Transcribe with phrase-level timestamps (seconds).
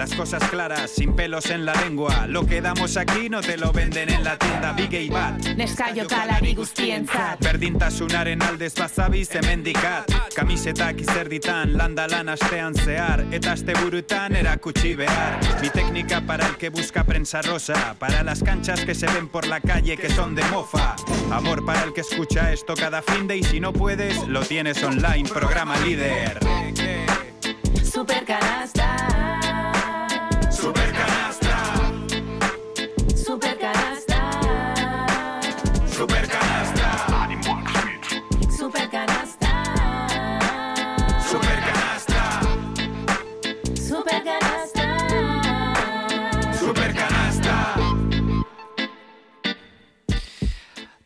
[0.00, 2.26] Las cosas claras, sin pelos en la lengua.
[2.26, 4.72] Lo que damos aquí no te lo venden en la tienda.
[4.72, 5.48] Big y Bat.
[5.58, 13.26] Neskaiokalari guztientzat Berdintasunaren aldez bazabiz hemendikat Kamisetak izerditan, landa lan astean zehar.
[13.30, 15.38] Eta asteburutan erakutsi behar.
[15.60, 17.94] Mi técnica para el que busca prensa rosa.
[17.98, 20.96] Para las canchas que se ven por la calle que son de mofa.
[21.30, 24.82] Amor para el que escucha esto cada fin de Y si no puedes, lo tienes
[24.82, 26.40] online, programa líder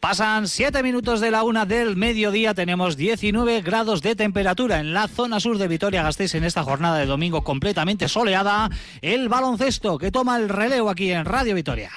[0.05, 5.09] Pasan 7 minutos de la una del mediodía, tenemos 19 grados de temperatura en la
[5.09, 8.69] zona sur de Vitoria-Gasteiz en esta jornada de domingo completamente soleada.
[9.01, 11.91] El baloncesto que toma el relevo aquí en Radio Vitoria.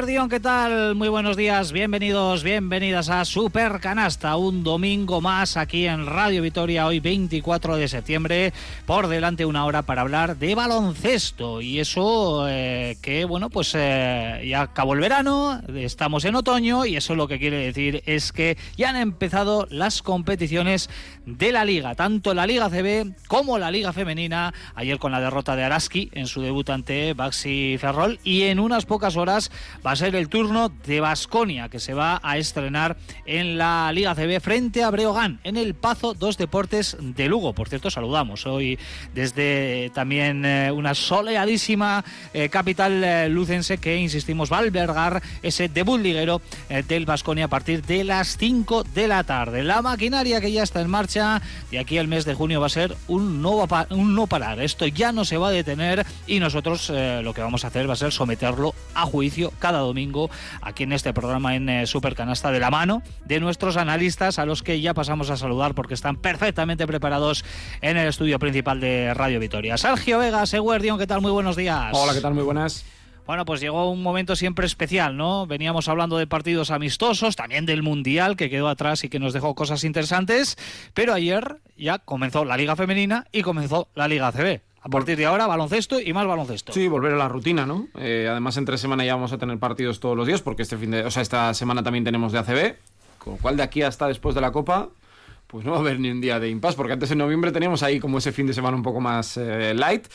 [0.00, 0.94] Eguerdión, ¿qué tal?
[0.94, 6.86] Muy buenos días, bienvenidos, bienvenidas a Super Canasta, un domingo más aquí en Radio Vitoria,
[6.86, 8.54] hoy 24 de septiembre,
[8.86, 14.42] por delante una hora para hablar de baloncesto y eso eh, que, bueno, pues eh,
[14.48, 18.56] ya acabó el verano, estamos en otoño y eso lo que quiere decir es que
[18.78, 20.88] ya han empezado las competiciones
[21.26, 25.56] de la liga, tanto la Liga CB como la Liga Femenina, ayer con la derrota
[25.56, 29.50] de Araski en su debut ante Baxi Ferrol y en unas pocas horas
[29.86, 32.96] va a ser el turno de Basconia que se va a estrenar
[33.26, 37.52] en la Liga CB frente a Breogán en el Pazo Dos Deportes de Lugo.
[37.52, 38.78] Por cierto, saludamos hoy
[39.14, 45.68] desde también eh, una soleadísima eh, capital eh, lucense que insistimos va a albergar ese
[45.68, 49.62] debut liguero eh, del Basconia a partir de las 5 de la tarde.
[49.62, 51.40] La maquinaria que ya está en marcha
[51.70, 54.60] de aquí al mes de junio va a ser un no, un no parar.
[54.60, 57.88] Esto ya no se va a detener y nosotros eh, lo que vamos a hacer
[57.88, 60.28] va a ser someterlo a juicio cada domingo
[60.60, 64.46] aquí en este programa en eh, Super Canasta de la mano de nuestros analistas a
[64.46, 67.44] los que ya pasamos a saludar porque están perfectamente preparados
[67.80, 69.76] en el estudio principal de Radio Vitoria.
[69.76, 71.20] Sergio Vega, Seguerdion, ¿qué tal?
[71.20, 71.90] Muy buenos días.
[71.92, 72.34] Hola, ¿qué tal?
[72.34, 72.84] Muy buenas.
[73.30, 75.46] Bueno, pues llegó un momento siempre especial, ¿no?
[75.46, 79.54] Veníamos hablando de partidos amistosos, también del Mundial, que quedó atrás y que nos dejó
[79.54, 80.58] cosas interesantes,
[80.94, 84.62] pero ayer ya comenzó la Liga Femenina y comenzó la Liga CB.
[84.82, 86.72] A partir de ahora, baloncesto y más baloncesto.
[86.72, 87.88] Sí, volver a la rutina, ¿no?
[87.98, 90.90] Eh, además, entre semana ya vamos a tener partidos todos los días, porque este fin
[90.90, 92.76] de, o sea, esta semana también tenemos de ACB,
[93.18, 94.88] con lo cual de aquí hasta después de la Copa,
[95.50, 97.82] pues no va a haber ni un día de impasse, porque antes en noviembre teníamos
[97.82, 100.06] ahí como ese fin de semana un poco más eh, light.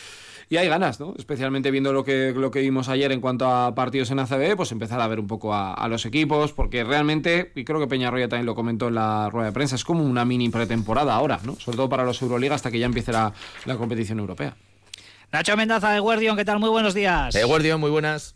[0.48, 1.16] Y hay ganas, ¿no?
[1.18, 4.72] Especialmente viendo lo que, lo que vimos ayer en cuanto a partidos en ACB, pues
[4.72, 8.30] empezar a ver un poco a, a los equipos, porque realmente, y creo que Peñarroya
[8.30, 11.56] también lo comentó en la rueda de prensa, es como una mini pretemporada ahora, ¿no?
[11.56, 13.34] Sobre todo para los Euroliga hasta que ya empiece la,
[13.66, 14.56] la competición europea.
[15.32, 16.60] Nacho Mendaza de Guardión, ¿qué tal?
[16.60, 17.36] Muy buenos días.
[17.36, 18.36] Eh, Guardián, muy buenas.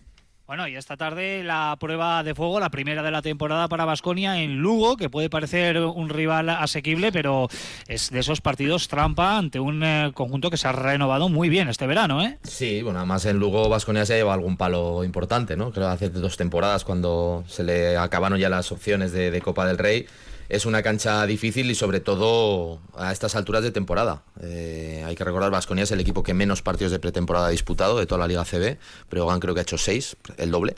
[0.50, 4.42] Bueno, y esta tarde la prueba de fuego, la primera de la temporada para Basconia
[4.42, 7.48] en Lugo, que puede parecer un rival asequible, pero
[7.88, 11.70] es de esos partidos trampa ante un eh, conjunto que se ha renovado muy bien
[11.70, 12.40] este verano, ¿eh?
[12.42, 15.70] Sí, bueno, además en Lugo Vasconia se ha llevado algún palo importante, ¿no?
[15.70, 19.78] Creo que hace dos temporadas cuando se le acabaron ya las opciones de Copa del
[19.78, 20.08] Rey.
[20.50, 24.24] Es una cancha difícil y sobre todo a estas alturas de temporada.
[24.42, 28.00] Eh, hay que recordar, Vasconia es el equipo que menos partidos de pretemporada ha disputado
[28.00, 28.78] de toda la Liga CB.
[29.12, 30.74] Breogán creo que ha hecho seis, el doble.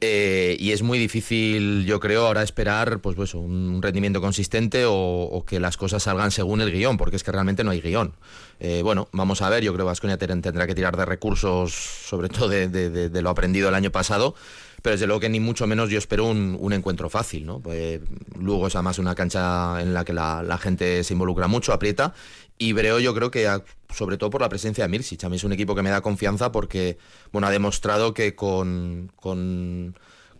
[0.00, 5.44] Eh, y es muy difícil, yo creo, ahora esperar pues, pues un rendimiento consistente o,
[5.46, 8.14] que las cosas salgan según el guion, porque es que realmente no hay guion.
[8.60, 12.28] Eh, bueno, vamos a ver, yo creo que Vasconia tendrá que tirar de recursos, sobre
[12.28, 14.34] todo de- de lo aprendido el año pasado,
[14.82, 17.46] pero desde luego que ni mucho menos yo espero un, un encuentro fácil.
[17.46, 17.60] ¿no?
[17.60, 18.00] Pues,
[18.38, 22.12] luego es además una cancha en la que la, la gente se involucra mucho, aprieta,
[22.58, 23.48] y Breo yo creo que
[23.92, 25.24] sobre todo por la presencia de Mirsic.
[25.24, 26.98] A mí es un equipo que me da confianza porque
[27.32, 29.10] bueno, ha demostrado que con,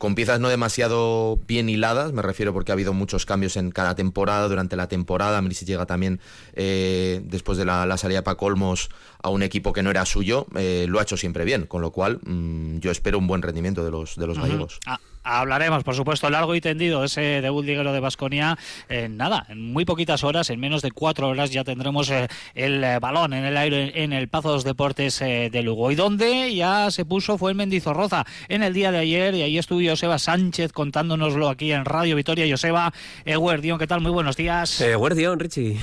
[0.02, 3.94] con piezas no demasiado bien hiladas, me refiero porque ha habido muchos cambios en cada
[3.94, 6.18] temporada, durante la temporada, Mirsic llega también
[6.54, 8.90] eh, después de la, la salida de Paco Olmos
[9.22, 11.92] a un equipo que no era suyo, eh, lo ha hecho siempre bien, con lo
[11.92, 14.80] cual mm, yo espero un buen rendimiento de los, de los gallegos.
[14.86, 18.58] Ah, hablaremos, por supuesto, largo y tendido de ese debut liguero de Basconia.
[18.88, 22.82] En nada, en muy poquitas horas, en menos de cuatro horas, ya tendremos eh, el
[22.82, 25.90] eh, balón en el aire en el Pazos Deportes eh, de Lugo.
[25.90, 29.58] Y donde ya se puso fue el Mendizorroza en el día de ayer, y ahí
[29.58, 32.46] estuvo Joseba Sánchez contándonoslo aquí en Radio Vitoria.
[32.48, 32.92] Joseba,
[33.24, 34.00] Eguerdión, ¿qué tal?
[34.00, 34.80] Muy buenos días.
[34.80, 35.78] Eguerdión, Richie.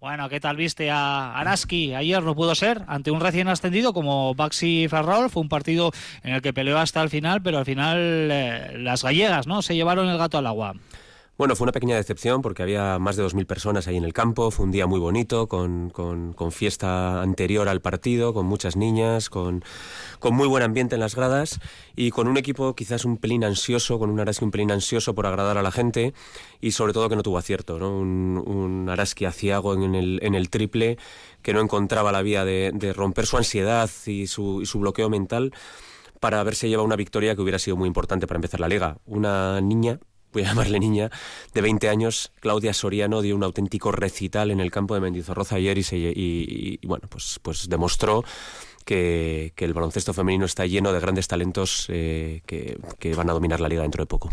[0.00, 1.92] Bueno, ¿qué tal viste a Araski?
[1.92, 5.28] Ayer no pudo ser ante un recién ascendido como Baxi Ferrol.
[5.28, 5.90] Fue un partido
[6.22, 9.74] en el que peleó hasta el final, pero al final eh, las gallegas no se
[9.74, 10.74] llevaron el gato al agua.
[11.38, 14.50] Bueno, fue una pequeña decepción porque había más de 2.000 personas ahí en el campo,
[14.50, 19.62] fue un día muy bonito, con, con, fiesta anterior al partido, con muchas niñas, con,
[20.18, 21.60] con, muy buen ambiente en las gradas
[21.94, 25.26] y con un equipo quizás un pelín ansioso, con un Araski un pelín ansioso por
[25.26, 26.12] agradar a la gente
[26.60, 27.96] y sobre todo que no tuvo acierto, ¿no?
[27.96, 30.98] un, un Araski aciago en el, en el triple
[31.42, 35.52] que no encontraba la vía de, de romper su ansiedad y su, su bloqueo mental
[36.18, 38.98] para haberse llevado una victoria que hubiera sido muy importante para empezar la liga.
[39.06, 40.00] Una niña
[40.32, 41.10] voy a llamarle niña,
[41.54, 45.78] de 20 años, Claudia Soriano dio un auténtico recital en el campo de Mendizorroza ayer
[45.78, 48.24] y, se, y, bueno, pues, pues demostró
[48.84, 53.32] que, que, el baloncesto femenino está lleno de grandes talentos eh, que, que van a
[53.32, 54.30] dominar la liga dentro de poco.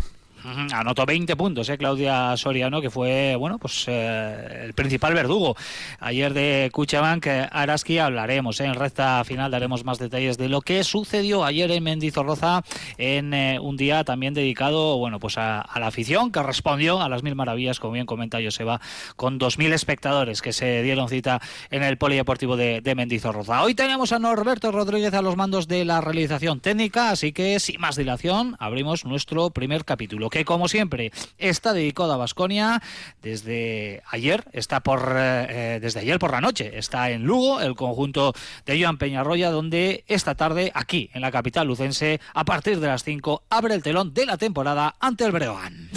[0.72, 1.76] Anotó 20 puntos, ¿eh?
[1.76, 5.56] Claudia Soriano, que fue, bueno, pues eh, el principal verdugo
[5.98, 7.26] ayer de Cuchabank.
[7.50, 8.66] Araski hablaremos, ¿eh?
[8.66, 12.62] en recta final daremos más detalles de lo que sucedió ayer en Mendizorroza
[12.96, 17.08] en eh, un día también dedicado, bueno, pues a, a, la afición que respondió a
[17.08, 18.80] las mil maravillas, como bien comenta Joseba,
[19.16, 21.40] con 2.000 espectadores que se dieron cita
[21.70, 23.62] en el Polideportivo de, de Mendizorroza.
[23.62, 27.80] Hoy tenemos a Norberto Rodríguez a los mandos de la realización técnica, así que sin
[27.80, 32.82] más dilación abrimos nuestro primer capítulo que como siempre está dedicado a Basconia
[33.22, 38.34] desde ayer, está por eh, desde ayer por la noche, está en Lugo, el conjunto
[38.66, 43.02] de Joan Peñarroya, donde esta tarde, aquí en la capital lucense, a partir de las
[43.02, 45.88] 5, abre el telón de la temporada ante el Breogán.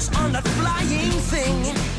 [0.00, 1.93] Stars on that flying thing.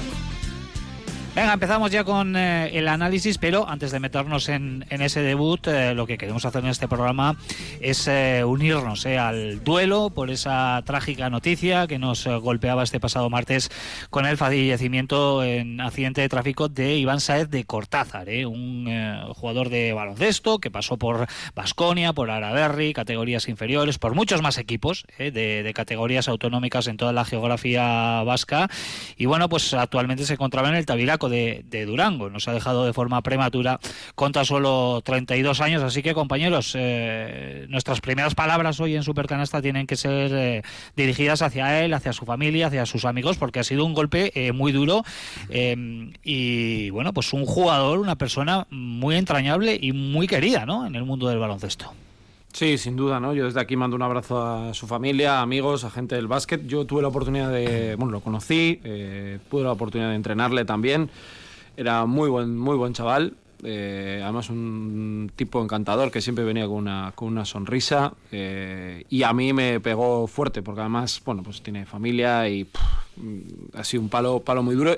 [1.36, 5.68] Venga, empezamos ya con eh, el análisis, pero antes de meternos en, en ese debut,
[5.68, 7.36] eh, lo que queremos hacer en este programa
[7.82, 13.70] es eh, unirnos al duelo por esa trágica noticia que nos golpeaba este pasado martes
[14.10, 18.90] con el fallecimiento en accidente de tráfico de Iván Saez de Cortázar, un
[19.34, 25.06] jugador de baloncesto que pasó por Basconia, por Araberri, categorías inferiores, por muchos más equipos
[25.18, 28.70] de, de categorías autonómicas en toda la geografía vasca.
[29.18, 30.86] Y bueno, pues actualmente se encontraba en el
[31.30, 32.30] De, Durango.
[32.30, 33.80] Nos ha dejado de forma prematura
[34.16, 35.84] con tan solo 32 años.
[35.84, 40.62] Así que, compañeros, eh, nuestras primeras palabras hoy en Supercanasta tienen que ser eh,
[40.96, 44.52] dirigidas hacia él, hacia su familia, hacia sus amigos, porque ha sido un golpe eh,
[44.52, 45.04] muy duro.
[45.50, 50.86] y bueno, pues un jugador, una persona muy entrañable y muy querida ¿no?
[50.86, 51.94] en el mundo del baloncesto.
[52.56, 53.34] Sí, sin duda, ¿no?
[53.34, 56.66] Yo desde aquí mando un abrazo a su familia, amigos, a gente del básquet.
[56.66, 61.10] Yo tuve la oportunidad de, bueno, lo conocí, eh, tuve la oportunidad de entrenarle también.
[61.76, 63.34] Era muy buen, muy buen chaval.
[63.62, 69.24] Eh, además un tipo encantador que siempre venía con una, con una sonrisa eh, y
[69.24, 74.02] a mí me pegó fuerte porque además, bueno, pues tiene familia y pff, ha sido
[74.04, 74.96] un palo, palo muy duro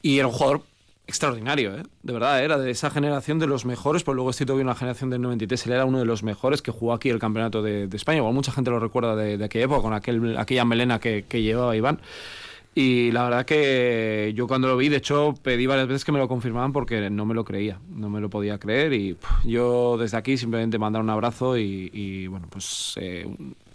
[0.00, 0.62] y era un jugador
[1.08, 1.82] extraordinario, ¿eh?
[2.02, 5.08] de verdad, era de esa generación de los mejores, pues luego estoy todavía una generación
[5.08, 8.18] del 93, él era uno de los mejores que jugó aquí el campeonato de, España,
[8.18, 11.74] igual mucha gente lo recuerda de, de aquella época, con aquel, aquella melena que, llevaba
[11.74, 12.00] Iván.
[12.74, 16.18] Y la verdad que yo cuando lo vi, de hecho, pedí varias veces que me
[16.18, 18.92] lo confirmaban porque no me lo creía, no me lo podía creer.
[18.92, 23.26] Y yo desde aquí simplemente mandar un abrazo y, y bueno, pues eh,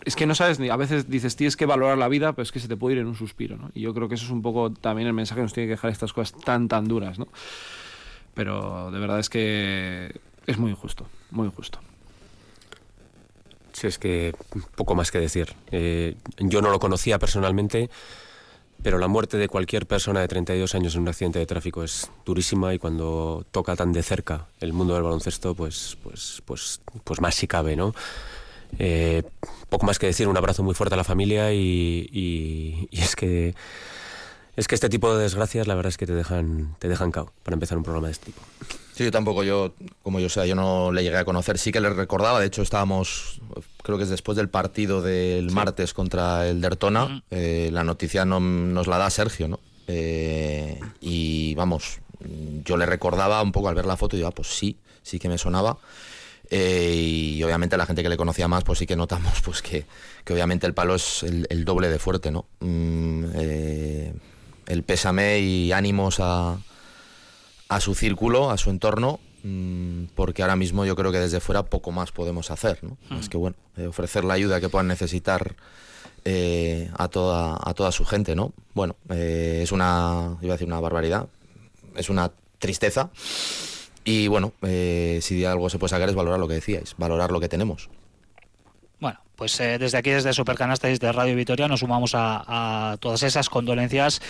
[0.06, 2.52] es que no sabes ni a veces dices tienes que valorar la vida pero es
[2.52, 3.72] que se te puede ir en un suspiro ¿no?
[3.74, 5.74] y yo creo que eso es un poco también el mensaje que nos tiene que
[5.74, 7.28] dejar estas cosas tan tan duras ¿no?
[8.34, 11.80] pero de verdad es que es muy injusto muy injusto
[13.72, 14.36] sí es que
[14.76, 17.90] poco más que decir eh, yo no lo conocía personalmente
[18.82, 22.12] pero la muerte de cualquier persona de 32 años en un accidente de tráfico es
[22.26, 27.22] durísima y cuando toca tan de cerca el mundo del baloncesto pues pues pues pues
[27.22, 27.96] más si cabe no
[28.80, 29.24] eh,
[29.70, 33.16] poco más que decir, un abrazo muy fuerte a la familia y, y, y, es
[33.16, 33.56] que
[34.56, 37.32] es que este tipo de desgracias la verdad es que te dejan te dejan cao
[37.44, 38.42] para empezar un programa de este tipo.
[38.94, 41.82] Sí, yo tampoco, yo, como yo sea, yo no le llegué a conocer, sí que
[41.82, 43.42] le recordaba, de hecho estábamos,
[43.82, 45.56] creo que es después del partido del sí.
[45.56, 47.24] martes contra el Dertona, uh -huh.
[47.32, 49.60] eh, la noticia no, nos la da Sergio, ¿no?
[49.88, 52.00] Eh, y vamos,
[52.64, 55.20] Yo le recordaba un poco al ver la foto y digo, ah, pues sí, sí
[55.20, 55.78] que me sonaba.
[56.56, 59.88] Eh, y obviamente la gente que le conocía más, pues sí que notamos pues que,
[60.24, 62.46] que obviamente el palo es el, el doble de fuerte, ¿no?
[62.60, 64.14] Mm, eh,
[64.68, 66.60] el pésame y ánimos a,
[67.70, 71.64] a su círculo, a su entorno, mm, porque ahora mismo yo creo que desde fuera
[71.64, 72.98] poco más podemos hacer, ¿no?
[73.20, 75.56] Es que bueno, eh, ofrecer la ayuda que puedan necesitar
[76.24, 78.54] eh, a, toda, a toda su gente, ¿no?
[78.76, 81.28] Bueno, eh, es una, iba a decir una barbaridad,
[81.96, 83.10] es una tristeza
[84.06, 87.32] y bueno, eh, si de algo se puede sacar es valorar lo que decíais, valorar
[87.32, 87.90] lo que tenemos.
[89.44, 93.50] Pues eh, desde aquí, desde Supercanasta y desde Radio Vitoria, nos sumamos a, todas esas
[93.50, 94.22] condolencias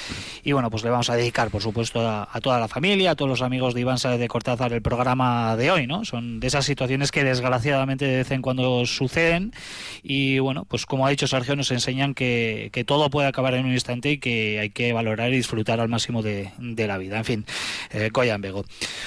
[0.43, 3.15] y bueno, pues le vamos a dedicar, por supuesto, a, a toda la familia, a
[3.15, 6.03] todos los amigos de Iván Sáez de Cortázar el programa de hoy, ¿no?
[6.03, 9.53] Son de esas situaciones que desgraciadamente de vez en cuando suceden
[10.01, 13.71] y bueno, pues como ha dicho Sergio, nos enseñan que, todo puede acabar en un
[13.71, 17.19] instante y que hay que valorar y disfrutar al máximo de, la vida.
[17.19, 17.45] En fin,
[17.91, 18.09] eh.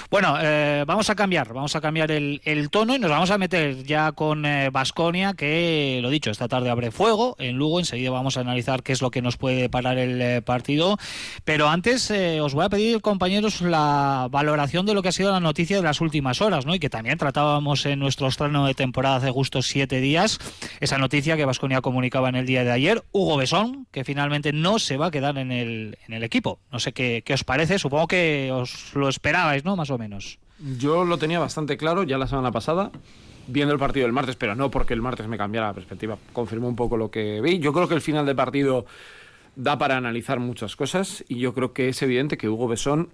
[0.09, 3.83] Bueno, eh, vamos a cambiar, vamos a cambiar el, tono y nos vamos a meter
[3.83, 7.79] ya con Vasconia, que lo dicho, esta tarde abre fuego en Lugo.
[7.79, 10.99] Enseguida vamos a analizar qué es lo que nos puede parar el eh, partido.
[11.45, 15.33] Pero antes eh, os voy a pedir, compañeros, la valoración de lo que ha sido
[15.33, 16.75] la noticia de las últimas horas, ¿no?
[16.75, 20.39] Y que también tratábamos en nuestro estreno de temporada hace justo siete días.
[20.81, 23.05] Esa noticia que Vasconia comunicaba en el día de ayer.
[23.13, 26.61] Hugo Besón, que finalmente no se va a quedar en el, equipo.
[26.73, 27.79] No sé qué os parece.
[27.79, 29.77] Supongo que os lo esperabais, ¿no?
[29.77, 30.39] Más o menos.
[30.59, 32.91] Yo lo tenía bastante claro ya la semana pasada,
[33.47, 36.19] viendo el partido del martes, pero no porque el martes me cambiara la perspectiva.
[36.33, 37.59] Confirmó un poco lo que vi.
[37.59, 38.87] Yo creo que el final del partido
[39.55, 43.09] da para analizar muchas cosas y yo creo que es evidente que Hugo Besón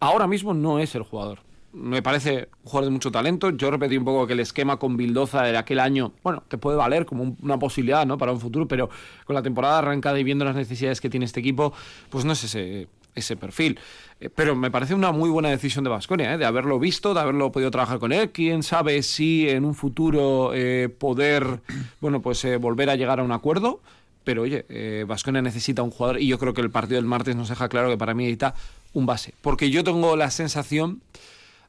[0.00, 1.38] ahora mismo no es el jugador.
[1.72, 3.50] Me parece un jugador de mucho talento.
[3.50, 6.76] Yo repetí un poco que el esquema con Bildoza de aquel año, bueno, te puede
[6.76, 8.18] valer como un- una posibilidad ¿no?
[8.18, 8.90] para un futuro, pero
[9.24, 11.72] con la temporada arrancada y viendo las necesidades que tiene este equipo,
[12.08, 13.78] pues no es ese, ese perfil.
[14.20, 17.52] Eh, Pero me parece una muy buena decisión de Vasconia, de haberlo visto, de haberlo
[17.52, 18.30] podido trabajar con él.
[18.30, 21.60] Quién sabe si en un futuro eh, poder,
[22.00, 23.80] bueno, pues eh, volver a llegar a un acuerdo.
[24.22, 27.48] Pero oye, Vasconia necesita un jugador y yo creo que el partido del martes nos
[27.48, 28.54] deja claro que para mí necesita
[28.92, 29.32] un base.
[29.40, 31.00] Porque yo tengo la sensación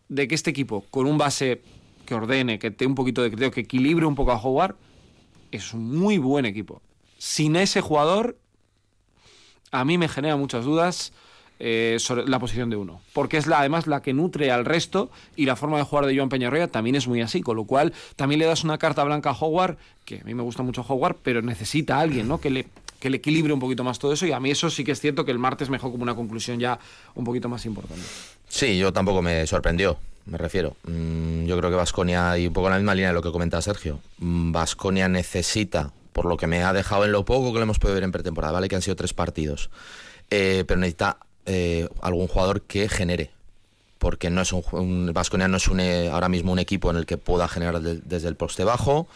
[0.10, 1.62] de que este equipo, con un base
[2.06, 4.76] que ordene, que tenga un poquito de criterio, que equilibre un poco a Howard,
[5.52, 6.82] es un muy buen equipo.
[7.18, 8.38] Sin ese jugador,
[9.72, 11.14] a mí me genera muchas dudas
[11.64, 13.02] eh, la posición de uno.
[13.14, 16.18] Porque es la, además la que nutre al resto y la forma de jugar de
[16.18, 17.42] Joan Peñarroya también es muy así.
[17.42, 20.42] Con lo cual, también le das una carta blanca a Howard, que a mí me
[20.42, 22.42] gusta mucho Howard, pero necesita a alguien ¿no?
[22.42, 22.68] que, le,
[23.00, 24.26] que le equilibre un poquito más todo eso.
[24.26, 26.60] Y a mí eso sí que es cierto que el martes me como una conclusión
[26.60, 26.80] ya
[27.14, 28.02] un poquito más importante.
[28.50, 30.76] Sí, yo tampoco me sorprendió, me refiero.
[30.86, 33.32] Mm, yo creo que Vasconia, y un poco en la misma línea de lo que
[33.32, 37.64] comenta Sergio, Vasconia necesita, por lo que me ha dejado en lo poco que le
[37.64, 38.68] hemos podido ver en pretemporada, ¿vale?
[38.68, 39.70] Que han sido tres partidos,
[40.32, 43.32] eh, pero necesita eh, algún jugador que genere.
[44.00, 46.98] Porque no es un, un Vasconia no es un, eh, ahora mismo un equipo en
[46.98, 49.08] el que pueda generar de- desde el poste bajo.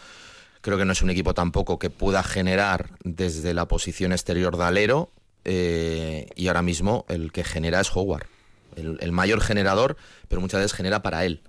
[0.60, 4.64] Creo que no es un equipo tampoco que pueda generar desde la posición exterior de
[4.64, 5.10] alero.
[5.48, 8.26] eh, y ahora mismo el que genera es Howard.
[8.74, 9.96] El, el mayor generador,
[10.28, 11.40] pero muchas veces genera para él.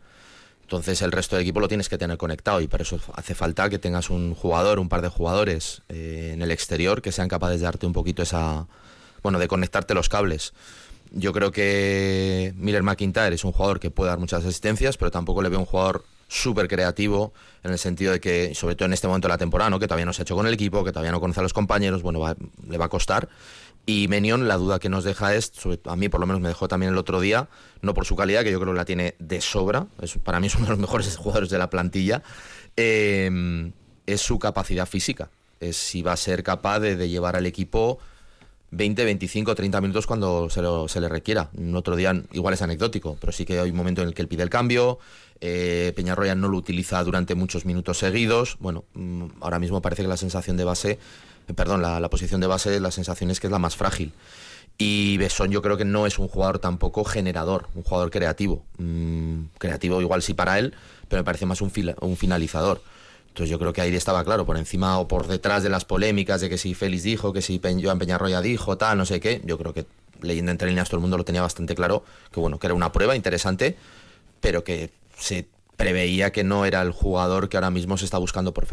[0.61, 3.69] Entonces el resto del equipo lo tienes que tener conectado y para eso hace falta
[3.69, 7.59] que tengas un jugador, un par de jugadores eh, en el exterior que sean capaces
[7.59, 8.67] de darte un poquito esa,
[9.23, 10.53] bueno, de conectarte los cables.
[11.11, 15.41] Yo creo que Miller McIntyre es un jugador que puede dar muchas asistencias, pero tampoco
[15.41, 17.31] le veo un jugador súper creativo
[17.63, 19.79] en el sentido de que, sobre todo en este momento de la temporada, ¿no?
[19.79, 21.53] que todavía no se ha hecho con el equipo, que todavía no conoce a los
[21.53, 22.35] compañeros, bueno, va-
[22.67, 23.29] le va a costar.
[23.85, 25.53] Y Menion, la duda que nos deja es,
[25.85, 27.47] a mí por lo menos me dejó también el otro día,
[27.81, 30.47] no por su calidad, que yo creo que la tiene de sobra, es, para mí
[30.47, 32.21] es uno de los mejores jugadores de la plantilla,
[32.75, 33.71] eh,
[34.05, 35.29] es su capacidad física,
[35.61, 37.99] es si va a ser capaz de llevar al equipo
[38.71, 41.49] 20, 25, 30 minutos cuando se, lo- se le requiera.
[41.57, 44.21] Un otro día igual es anecdótico, pero sí que hay un momento en el que
[44.21, 44.99] él pide el cambio.
[45.39, 48.57] eh, Peñarroya no lo utiliza durante muchos minutos seguidos.
[48.59, 50.99] Bueno, mm, ahora mismo parece que la sensación de base,
[51.47, 54.11] eh, perdón, la, posición de base, la sensación es que es la más frágil.
[54.79, 58.63] Y Besón yo creo que no es un jugador tampoco generador, un jugador creativo.
[58.77, 60.73] Mm, creativo igual sí para él,
[61.07, 62.81] pero me parece más un, fila- un finalizador.
[63.37, 66.41] Entonces yo creo que ahí estaba claro, por encima o por detrás de las polémicas
[66.41, 69.59] de que si Félix dijo, que si Joan Peñarroya dijo, tal, no sé qué, yo
[69.59, 69.85] creo que
[70.23, 72.91] leyendo entre líneas todo el mundo lo tenía bastante claro, que bueno, que era una
[72.91, 73.77] prueba interesante,
[74.41, 78.55] pero que se preveía que no era el jugador que ahora mismo se está buscando
[78.55, 78.65] por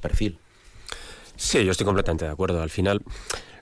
[0.00, 0.40] perfil.
[1.36, 2.60] Sí, yo estoy completamente de acuerdo.
[2.60, 3.00] Al final,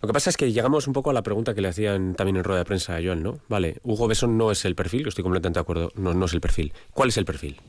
[0.00, 2.38] lo que pasa es que llegamos un poco a la pregunta que le hacían también
[2.38, 3.40] en rueda de prensa a Joan, ¿no?
[3.50, 6.32] Vale, Hugo Besson no es el perfil, yo estoy completamente de acuerdo, no, no es
[6.32, 6.72] el perfil.
[6.94, 7.60] ¿Cuál es el perfil?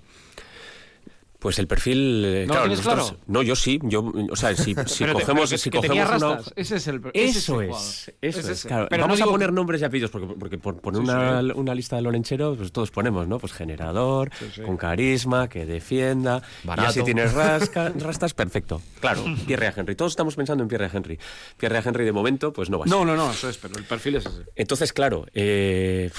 [1.48, 2.26] Pues el perfil.
[2.26, 3.24] eh, ¿No tienes nosotros- claro?
[3.28, 3.80] No, yo sí.
[3.84, 5.50] Yo, o sea, si, si Pero te- cogemos.
[5.50, 8.12] pero si que cogemos una Ese es el- Eso es.
[8.22, 8.88] Eso Es claro.
[8.90, 11.52] Pero Vamos a poner que- nombres y apellidos, porque, porque por poner Sí, una, sí.
[11.56, 13.40] una lista de Lorenchero, pues todos ponemos, ¿no?
[13.40, 16.44] Pues generador, Sí, con carisma, que defienda.
[16.66, 16.86] Barato.
[16.86, 18.82] Y así tienes rasca- rastas, perfecto.
[19.00, 19.96] Claro, Pierre Henry.
[19.96, 21.18] Todos estamos pensando en Pierre Henry.
[21.56, 22.98] Pierre Henry, de momento, pues no va a ser.
[22.98, 24.42] No, no, no, eso es, pero el perfil es ese.
[24.58, 26.12] Entonces, claro, eh,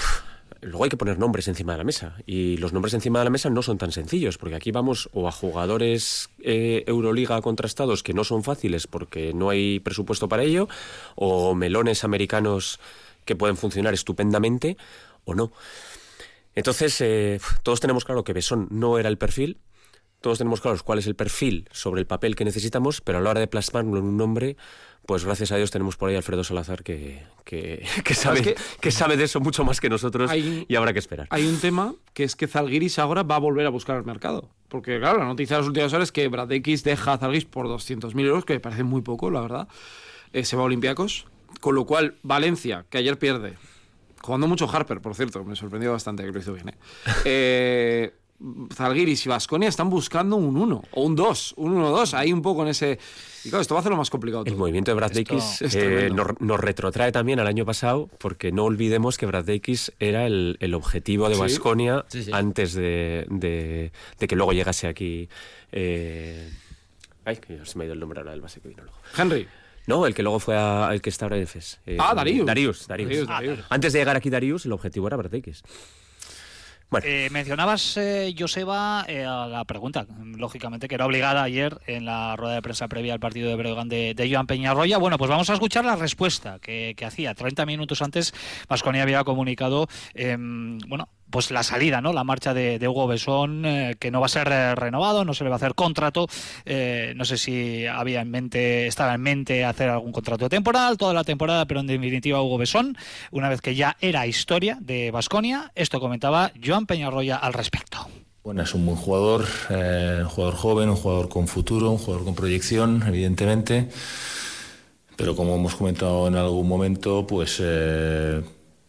[0.61, 2.15] luego hay que poner nombres encima de la mesa.
[2.25, 5.27] Y los nombres encima de la mesa no son tan sencillos, porque aquí vamos o
[5.27, 10.67] a jugadores eh, Euroliga contrastados que no son fáciles porque no hay presupuesto para ello,
[11.15, 12.79] o melones americanos
[13.25, 14.77] que pueden funcionar estupendamente,
[15.25, 15.51] o no.
[16.55, 19.59] Entonces, eh, todos tenemos claro que Besón no era el perfil.
[20.21, 23.29] Todos tenemos claros cuál es el perfil sobre el papel que necesitamos, pero a la
[23.29, 24.57] hora de plasmarlo en un nombre,
[25.05, 28.91] pues gracias a Dios tenemos por ahí a Alfredo Salazar que, que, que sabe, que
[28.91, 31.27] sabe de eso mucho más que nosotros Hay- y habrá que esperar.
[31.31, 34.49] Hay un tema que es que Zalgiris ahora va a volver a buscar el mercado.
[34.67, 37.45] Porque, claro, la noticia de las últimas horas es que Brad X deja a Zalgiris
[37.45, 39.67] por 200.000 euros, que me parece muy poco, la verdad.
[40.31, 41.25] Eh, se va a Olympiacos.
[41.59, 43.55] Con lo cual, Valencia, que ayer pierde,
[44.21, 46.69] jugando mucho Harper, por cierto, me sorprendió bastante que lo hizo bien.
[46.69, 46.73] ¿eh?
[47.25, 48.13] Eh,
[48.73, 52.61] Zalgiris y Vasconia están buscando un 1 o un 2, un 1-2, ahí un poco
[52.63, 52.97] en ese.
[53.43, 54.43] Y claro, esto va a hacerlo más complicado.
[54.45, 54.59] El todo.
[54.59, 59.17] movimiento de Brad es eh, nos, nos retrotrae también al año pasado, porque no olvidemos
[59.17, 61.41] que Brad Dykes era el, el objetivo de Sí.
[61.41, 62.31] Vasconia Sí, sí.
[62.33, 65.27] antes de, de- de que luego llegase aquí.
[65.71, 66.49] eh,
[67.25, 68.97] Ay, que se me ha ido el nombre ahora del base que vino luego.
[69.17, 69.47] Henry.
[69.87, 71.79] No, el que luego fue a- el que está ahora en EFES.
[71.85, 72.45] Eh, Ah, Darius.
[72.45, 73.09] Darius, Darius.
[73.09, 73.59] Darius, Darius.
[73.69, 75.61] Antes de llegar aquí Darius, el objetivo era Brad Dykes.
[77.03, 82.55] Eh, mencionabas, eh, Joseba, eh, la pregunta, lógicamente, que era obligada ayer en la rueda
[82.55, 84.97] de prensa previa al partido de Breogán de, de Joan Peñarroya.
[84.97, 87.35] Bueno, pues vamos a escuchar la respuesta que, que hacía.
[87.35, 88.33] 30 minutos antes,
[88.67, 92.13] Vasconia había comunicado, em, bueno, pues la salida, ¿no?
[92.13, 95.33] La marcha de, de Hugo Besón, eh, que no va a ser eh, renovado, no
[95.33, 96.27] se le va a hacer contrato.
[96.65, 101.13] Eh, no sé si había en mente, estaba en mente hacer algún contrato temporal, toda
[101.13, 102.97] la temporada, pero en definitiva Hugo Besón,
[103.31, 108.07] una vez que ya era historia de Vasconia, esto comentaba Joan Peñarroya al respecto.
[108.43, 112.35] Bueno, es un buen jugador, un jugador joven, un jugador con futuro, un jugador con
[112.35, 113.89] proyección, evidentemente.
[115.17, 117.61] Pero como hemos comentado en algún momento, pues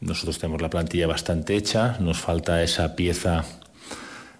[0.01, 3.45] nosotros tenemos la plantilla bastante hecha, nos falta esa pieza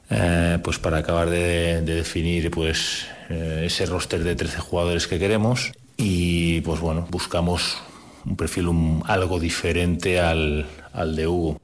[0.09, 5.19] eh, pues para acabar de, de definir pues eh, ese roster de 13 jugadores que
[5.19, 7.79] queremos y pues bueno, buscamos
[8.25, 8.69] un perfil
[9.07, 11.61] algo diferente al, al de Hugo.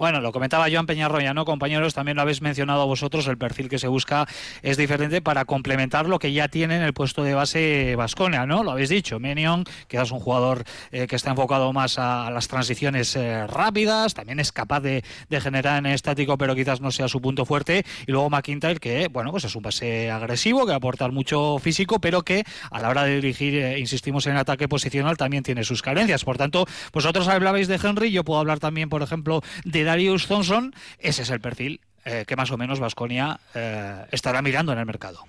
[0.00, 1.92] Bueno, lo comentaba Joan Peñarroya, ¿no, compañeros?
[1.92, 4.26] También lo habéis mencionado vosotros, el perfil que se busca
[4.62, 8.64] es diferente para complementar lo que ya tiene en el puesto de base Vasconia, ¿no?
[8.64, 12.48] Lo habéis dicho, Menion, que es un jugador eh, que está enfocado más a, las
[12.48, 17.20] transiciones eh, rápidas, también es capaz de, generar en estático, pero quizás no sea su
[17.20, 17.84] punto fuerte.
[18.06, 21.58] Y luego McIntyre, que, bueno, pues es un base agresivo, que va a aportar mucho
[21.58, 25.62] físico, pero que a la hora de dirigir, eh, insistimos en ataque posicional, también tiene
[25.62, 26.24] sus carencias.
[26.24, 30.74] Por tanto, vosotros hablabais de Henry, yo puedo hablar también, por ejemplo, de Darius Thompson.
[30.98, 33.40] Ese es el perfil eh, que más o menos Vasconia
[34.10, 35.26] estará mirando en el mercado.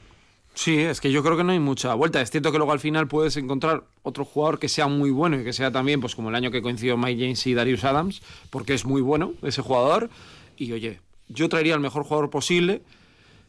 [0.54, 2.22] Sí, es que yo creo que no hay mucha vuelta.
[2.22, 5.44] Es cierto que luego al final puedes encontrar otro jugador que sea muy bueno y
[5.44, 8.74] que sea también, pues como el año que coincidió Mike James y Darius Adams, porque
[8.74, 10.10] es muy bueno ese jugador.
[10.58, 12.82] Y oye, yo traería el mejor jugador posible,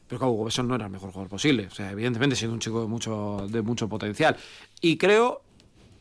[0.08, 1.66] pero claro, Hugo no era el mejor jugador posible.
[1.66, 4.36] O sea, evidentemente siendo un chico de mucho, de mucho potencial.
[4.80, 5.42] Y creo,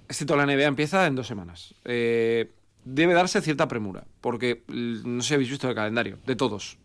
[0.07, 1.73] excepto la NBA empieza en dos semanas.
[1.83, 2.51] Eh,
[2.85, 6.77] debe darse cierta premura, porque l- no sé si habéis visto el calendario, de todos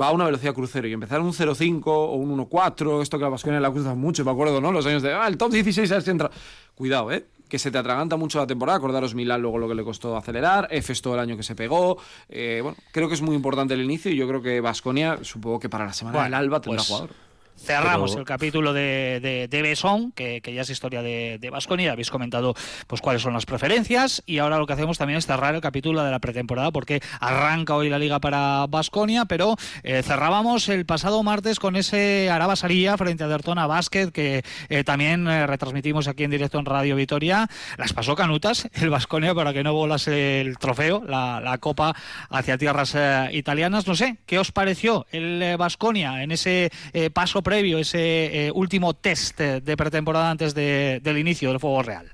[0.00, 3.28] va a una velocidad crucero y empezar un 0.5 o un 1.4, esto que a
[3.28, 4.72] Vasconia le acusa mucho, me acuerdo, ¿no?
[4.72, 6.30] Los años de, ah, el top 16 a ver si entra.
[6.74, 7.24] Cuidado, ¿eh?
[7.48, 8.78] Que se te atraganta mucho la temporada.
[8.78, 11.96] Acordaros Milán luego lo que le costó acelerar, Efes todo el año que se pegó.
[12.28, 15.60] Eh, bueno, creo que es muy importante el inicio y yo creo que Vasconia, supongo
[15.60, 17.10] que para la semana Bueno, del Alba tendrá pues, jugador.
[17.56, 21.50] Cerramos Pero- el capítulo de, de, de Besón, que, que ya es historia de, de
[21.50, 21.92] Baskonia.
[21.92, 22.54] Habéis comentado
[22.86, 24.22] pues cuáles son las preferencias.
[24.26, 27.74] Y ahora lo que hacemos también es cerrar el capítulo de la pretemporada, porque arranca
[27.74, 29.24] hoy la liga para Baskonia.
[29.26, 34.42] Pero eh, cerrábamos el pasado martes con ese Araba Sarilla frente a Dertona Basket, que
[34.68, 37.48] eh, también eh, retransmitimos aquí en directo en Radio Vitoria.
[37.78, 41.94] Las pasó canutas el Baskonia para que no volase el trofeo, la, la copa
[42.30, 42.96] hacia tierras
[43.32, 43.86] italianas.
[43.86, 46.70] No sé, ¿qué os pareció el Baskonia en ese
[47.12, 52.10] paso previo, ese eh, último test de pretemporada antes de- del inicio del fuego real?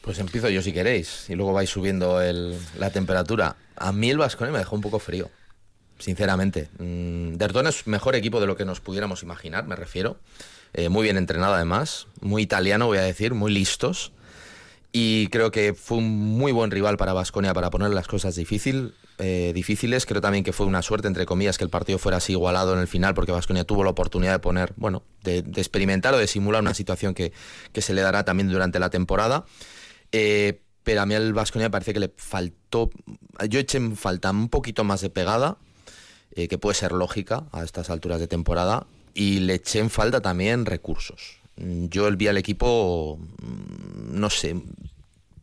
[0.00, 2.18] Pues empiezo yo si queréis y luego vais subiendo
[2.78, 3.54] la temperatura.
[3.76, 5.30] A mí el Vasconia me dejó un poco frío,
[5.98, 6.68] sinceramente.
[6.78, 10.16] Mm, Dertona es mejor equipo de lo que nos pudiéramos imaginar, me refiero.
[10.72, 14.12] Eh, muy bien entrenado además, muy italiano voy a decir, muy listos.
[14.92, 18.94] Y creo que fue un muy buen rival para Vasconia para poner las cosas difícil,
[19.20, 20.06] eh, difíciles.
[20.06, 22.80] Creo también que fue una suerte, entre comillas, que el partido fuera así igualado en
[22.80, 26.62] el final, porque Vasconia tuvo la oportunidad de poner, bueno, de, experimentar o de simular
[26.62, 27.32] una situación que,
[27.72, 29.44] que se le dará también durante la temporada.
[30.12, 32.90] Eh, pero a mí al Vasconia me parece que le faltó.
[33.48, 35.58] Yo eché en falta un poquito más de pegada,
[36.34, 40.20] eh, que puede ser lógica a estas alturas de temporada, y le eché en falta
[40.22, 41.38] también recursos.
[41.56, 44.56] Yo el vi al equipo, mm, no sé,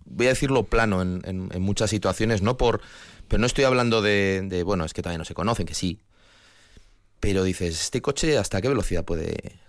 [0.05, 2.81] voy a decirlo plano en- en muchas situaciones, no por.
[3.27, 5.99] Pero no estoy hablando de, de, Bueno, es que todavía no se conocen, que sí.
[7.19, 9.59] Pero dices, ¿este coche hasta qué velocidad puede,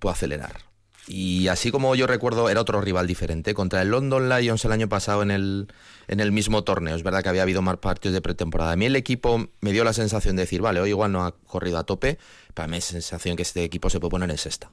[0.00, 0.74] puede acelerar?
[1.06, 3.52] Y así como yo recuerdo, era otro rival diferente.
[3.52, 5.68] Contra el London Lions el año pasado en el,
[6.08, 6.96] en el mismo torneo.
[6.96, 8.72] Es verdad que había habido más partidos de pretemporada.
[8.72, 11.32] A mí el equipo me dio la sensación de decir, vale, hoy igual no ha
[11.32, 12.18] corrido a tope,
[12.54, 14.70] pero a mí la sensación que este equipo se puede poner en sexta.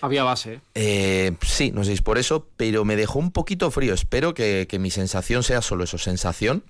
[0.00, 0.54] Había base.
[0.54, 0.60] ¿eh?
[0.74, 3.94] Eh, sí, no sé si es por eso, pero me dejó un poquito frío.
[3.94, 6.64] Espero que, que mi sensación sea solo eso, sensación.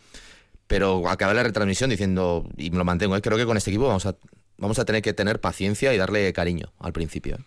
[0.68, 3.20] Pero acabé la retransmisión diciendo, y me lo mantengo, ¿eh?
[3.20, 4.14] creo que con este equipo vamos a,
[4.58, 7.36] vamos a tener que tener paciencia y darle cariño al principio.
[7.36, 7.44] ¿eh?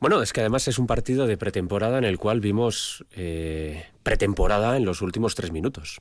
[0.00, 4.78] Bueno, es que además es un partido de pretemporada en el cual vimos eh, pretemporada
[4.78, 6.00] en los últimos tres minutos.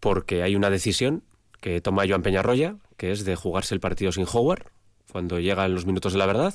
[0.00, 1.24] Porque hay una decisión
[1.60, 4.66] que toma Joan Peñarroya, que es de jugarse el partido sin Howard,
[5.12, 6.54] cuando llegan los minutos de la verdad.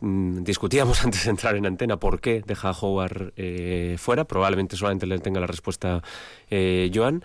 [0.00, 4.24] Mm, Discutíamos antes de entrar en antena por qué deja a Howard eh, fuera.
[4.26, 6.02] Probablemente solamente le tenga la respuesta
[6.50, 7.24] eh, Joan.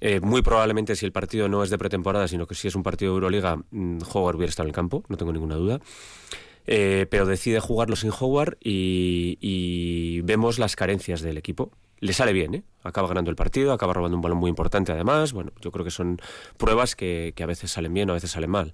[0.00, 2.82] Eh, muy probablemente si el partido no es de pretemporada, sino que si es un
[2.82, 5.80] partido de Euroliga, mm, Howard hubiera estado en el campo, no tengo ninguna duda.
[6.66, 11.72] Eh, pero decide jugarlo sin Howard y, vemos las carencias del equipo.
[11.98, 12.62] Le sale bien, ¿eh?
[12.82, 15.32] acaba ganando el partido, acaba robando un balón muy importante además.
[15.32, 16.18] Bueno, yo creo que son
[16.56, 18.72] pruebas que, que a veces salen bien a veces salen mal.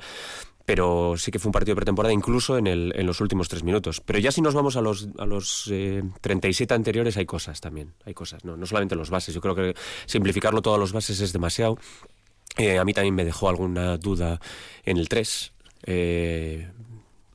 [0.66, 3.62] Pero sí que fue un partido de pretemporada incluso en, el, en los últimos tres
[3.62, 4.00] minutos.
[4.00, 7.94] Pero ya si nos vamos a los, a los eh, 37 anteriores hay cosas también,
[8.05, 9.35] hay cosas, no, no solamente los bases.
[9.35, 9.74] Yo creo que
[10.07, 11.79] simplificarlo todo a los bases es demasiado.
[12.57, 14.40] Eh, a mí también me dejó alguna duda
[14.85, 15.52] en el 3.
[15.85, 16.68] Eh,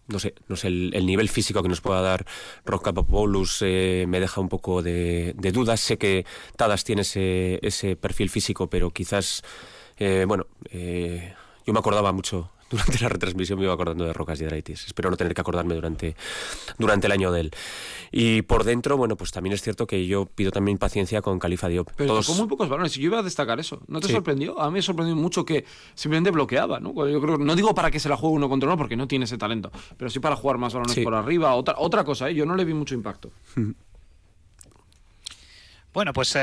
[0.08, 2.26] no sé, no sé el, el nivel físico que nos pueda dar
[2.66, 5.80] Rock Papadopoulos eh, me deja un poco de, de dudas.
[5.80, 6.26] Sé que
[6.58, 9.44] Tadas tiene ese, ese perfil físico, pero quizás,
[10.28, 14.86] bueno, yo me acordaba mucho durante la retransmisión, me iba acordando de Rocas y Draitis.
[14.88, 16.16] Espero no tener que acordarme durante,
[16.78, 17.52] durante el año de él.
[18.12, 21.68] Y por dentro, bueno, pues también es cierto que yo pido también paciencia con Califa
[21.68, 21.90] Diop.
[21.96, 22.94] Pero Todos- muy pocos balones.
[22.96, 23.82] Yo iba a destacar eso.
[23.88, 24.14] ¿No te Sí.
[24.14, 24.60] sorprendió?
[24.60, 26.94] A mí me sorprendió mucho que simplemente bloqueaba, ¿no?
[27.08, 29.26] Yo creo, no digo para que se la juegue uno contra uno, porque no tiene
[29.26, 29.72] ese talento.
[29.98, 31.02] Pero sí para jugar más balones Sí.
[31.04, 31.56] por arriba.
[31.56, 32.36] Otra, otra cosa, ¿eh?
[32.36, 33.32] Yo no le vi mucho impacto.
[35.94, 36.34] Bueno, pues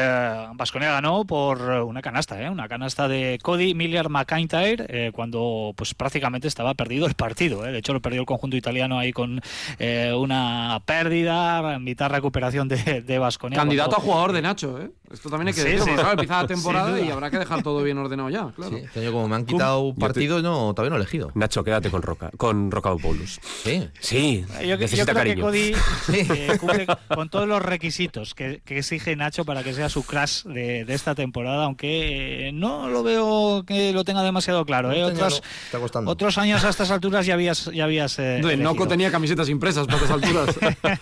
[0.54, 2.50] Vasconia ganó por eh, una canasta, ¿eh?
[2.50, 7.66] una canasta de Cody Miller McIntyre, eh, cuando pues prácticamente estaba perdido el partido.
[7.66, 7.72] ¿eh?
[7.72, 9.40] De hecho, lo perdió el conjunto italiano ahí con
[9.78, 13.56] eh, una pérdida, en mitad recuperación de Vasconia.
[13.58, 14.90] Candidato a jugador de Nacho, ¿eh?
[15.10, 15.84] Esto también hay que Sí, decirlo.
[15.86, 15.90] sí.
[15.92, 18.76] porque, claro, empieza la temporada y habrá que dejar todo bien ordenado ya, claro.
[18.76, 21.32] Sí, este año como me han quitado partido, no, todavía no he elegido.
[21.34, 23.40] Nacho, quédate con Roca, con Rocabopoulos.
[23.64, 23.88] Sí.
[24.00, 25.36] Sí, Yo, yo necesita creo cariño.
[25.36, 25.72] que Cody
[26.12, 30.42] eh, cumple con todos los requisitos que, que exige Nacho para que sea su crash
[30.44, 34.92] de, de esta temporada, aunque eh, no lo veo que lo tenga demasiado claro.
[34.92, 35.02] ¿eh?
[35.04, 36.10] Otros, no, está costando.
[36.10, 39.86] otros años a estas alturas ya habías, ya habías eh, De Noco tenía camisetas impresas
[39.86, 40.56] para estas alturas.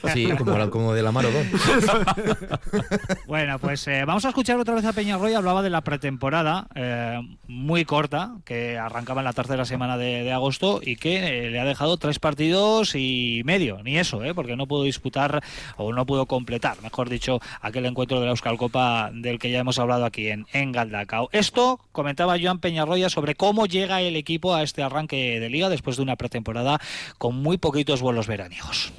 [0.12, 1.28] Sí, como, la- como de la mano
[3.26, 5.34] Bueno, pues eh, vamos a escuchar otra vez a Peñarroy.
[5.34, 10.32] Hablaba de la pretemporada eh, muy corta, que arrancaba en la tercera semana de, de
[10.32, 14.56] agosto y que eh, le ha dejado tres partidos y medio, ni eso, eh, porque
[14.56, 15.42] no pudo disputar
[15.76, 19.60] o no pudo completar, mejor dicho, aquel encuentro de la Euskal Copa del que ya
[19.60, 21.28] hemos hablado aquí en, en Galdacao.
[21.32, 25.96] Esto comentaba Joan Peñarroya sobre cómo llega el equipo a este arranque de liga después
[25.96, 26.80] de una pretemporada
[27.18, 28.92] con muy poquitos vuelos veraniegos.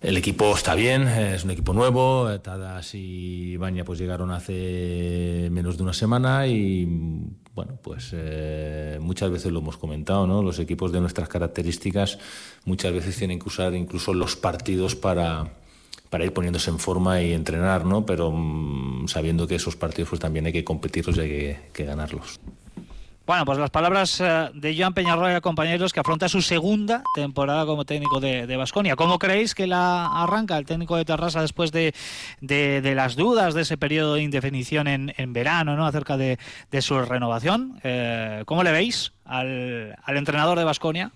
[0.00, 2.28] El equipo está bien, es un equipo nuevo.
[2.40, 6.86] Tadas y Baña pues llegaron hace menos de una semana y
[7.54, 10.42] bueno, pues eh, muchas veces lo hemos comentado, ¿no?
[10.42, 12.18] Los equipos de nuestras características
[12.66, 15.54] muchas veces tienen que usar incluso los partidos para
[16.10, 18.06] para ir poniéndose en forma y entrenar, ¿no?
[18.06, 22.40] Pero mm, sabiendo que esos partidos pues también hay que competirlos y hay que, ganarlos.
[23.26, 27.84] Bueno, pues las palabras eh, de Joan Peñarroya, compañeros, que afronta su segunda temporada como
[27.84, 28.94] técnico de Vasconia.
[28.94, 31.92] ¿Cómo creéis que la arranca el técnico de Terrassa después de,
[32.40, 35.86] de- de las dudas de ese periodo de indefinición en, en verano, ¿no?
[35.88, 36.38] acerca de,
[36.70, 37.80] de su renovación?
[37.82, 41.10] Eh, ¿Cómo le veis al, al entrenador de Vasconia?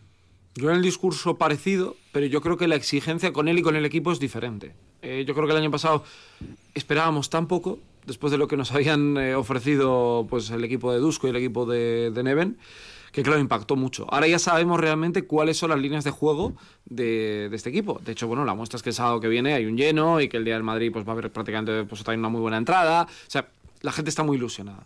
[0.54, 3.76] Yo en el discurso parecido, pero yo creo que la exigencia con él y con
[3.76, 4.74] el equipo es diferente.
[5.02, 6.04] Eh, yo creo que el año pasado
[6.74, 10.98] esperábamos tan poco, después de lo que nos habían eh, ofrecido pues, el equipo de
[10.98, 12.58] Dusko y el equipo de, Neven,
[13.12, 14.06] que claro, impactó mucho.
[14.10, 18.00] Ahora ya sabemos realmente cuáles son las líneas de juego de, de este equipo.
[18.04, 20.28] De hecho, bueno, la muestra es que el sábado que viene hay un lleno y
[20.28, 23.04] que el día del Madrid pues, va a haber prácticamente pues, una muy buena entrada.
[23.04, 23.48] O sea,
[23.82, 24.84] la gente está muy ilusionada.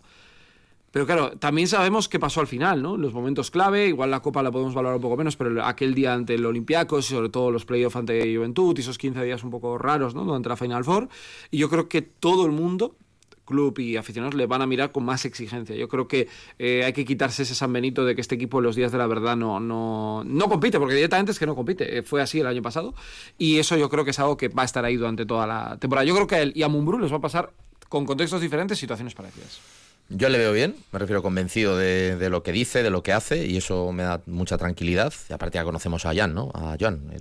[0.95, 2.95] Pero claro, también sabemos qué pasó al final, ¿no?
[2.95, 6.13] Los momentos clave, igual la Copa la podemos valorar un poco menos, pero aquel día
[6.13, 9.77] ante el Olympiacos, sobre todo los playoffs ante Juventud, y esos 15 días un poco
[9.77, 10.23] raros, ¿no?
[10.23, 11.09] Durante la Final Four.
[11.51, 12.95] Y yo creo que todo el mundo,
[13.43, 15.75] club y aficionados, le van a mirar con más exigencia.
[15.75, 16.29] Yo creo que
[16.59, 18.97] eh, hay que quitarse ese San Benito de que este equipo en los días de
[18.97, 21.97] la verdad no, no, no compite, porque directamente es que no compite.
[21.97, 22.95] Eh, fue así el año pasado.
[23.37, 25.77] Y eso yo creo que es algo que va a estar ahí durante toda la
[25.77, 26.05] temporada.
[26.05, 27.51] Yo creo que a él y a Mumbrú les va a pasar
[27.89, 29.59] con contextos diferentes, situaciones parecidas.
[30.09, 33.47] Yo le veo bien, me refiero convencido de, lo que dice, de lo que hace,
[33.47, 35.11] y eso me da mucha tranquilidad.
[35.29, 36.51] Y aparte ya conocemos a Jan, ¿no?
[36.53, 37.11] A Joan,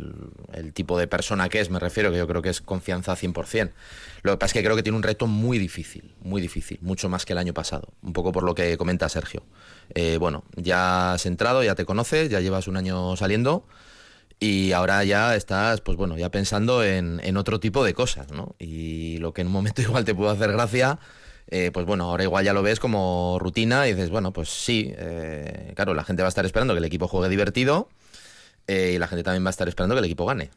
[0.52, 3.72] el, tipo de persona que es, me refiero, que yo creo que es confianza 100%.
[4.22, 7.08] Lo que pasa es que creo que tiene un reto muy difícil, muy difícil, mucho
[7.08, 7.88] más que el año pasado.
[8.02, 9.44] Un poco por lo que comenta Sergio.
[9.94, 13.66] Eh, bueno, ya has entrado, ya te conoces, ya llevas un año saliendo
[14.40, 18.54] y ahora ya estás, pues bueno, ya pensando en, otro tipo de cosas, ¿no?
[18.58, 20.98] Y lo que en un momento igual te puede hacer gracia,
[21.48, 24.92] eh, pues bueno, ahora igual ya lo ves como rutina y dices, bueno, pues sí,
[24.96, 27.88] eh, claro, la gente va a estar esperando que el equipo juegue divertido
[28.66, 30.50] eh, y la gente también va a estar esperando que el equipo gane.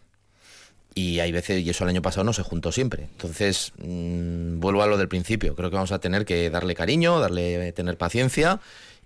[0.96, 3.04] Y hay veces, y eso el año pasado no se juntó siempre.
[3.04, 5.56] Entonces, mmm, vuelvo a lo del principio.
[5.56, 8.60] Creo que vamos a tener que darle cariño, darle, tener paciencia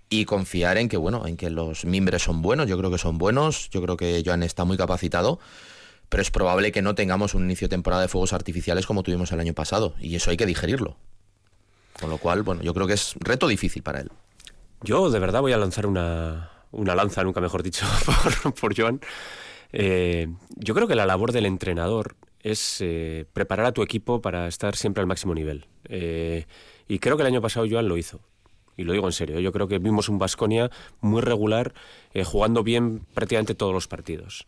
[0.08, 2.66] y confiar en que, bueno, en que los mimbres son buenos.
[2.66, 3.68] Yo creo que son buenos.
[3.68, 5.38] Yo creo que Joan está muy capacitado.
[6.08, 9.30] Pero es probable que no tengamos un inicio de temporada de fuegos artificiales como tuvimos
[9.32, 9.94] el año pasado.
[10.00, 10.96] Y eso hay que digerirlo.
[12.02, 14.10] Con lo cual, bueno, yo creo que es reto difícil para él.
[14.82, 17.86] Yo de verdad voy a lanzar una, una lanza, nunca mejor dicho,
[18.42, 19.00] por, por Joan.
[19.72, 24.48] Eh, yo creo que la labor del entrenador es eh, preparar a tu equipo para
[24.48, 25.66] estar siempre al máximo nivel.
[25.88, 26.46] Eh,
[26.88, 28.20] y creo que el año pasado Joan lo hizo.
[28.76, 31.72] Y lo digo en serio, yo creo que vimos un Vasconia muy regular,
[32.24, 34.44] jugando bien prácticamente todos los partidos.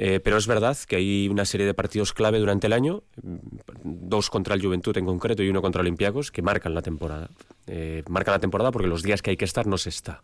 [0.00, 3.36] Eh, pero es verdad que hay una serie de partidos clave durante el año, mm,
[3.82, 7.30] dos contra el Juventud en concreto y uno contra Olympiacos, que marcan la temporada.
[7.66, 10.22] Eh, marcan la temporada porque los días que hay que estar no se está.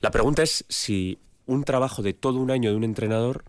[0.00, 3.44] La pregunta es si un trabajo de todo un año de un entrenador,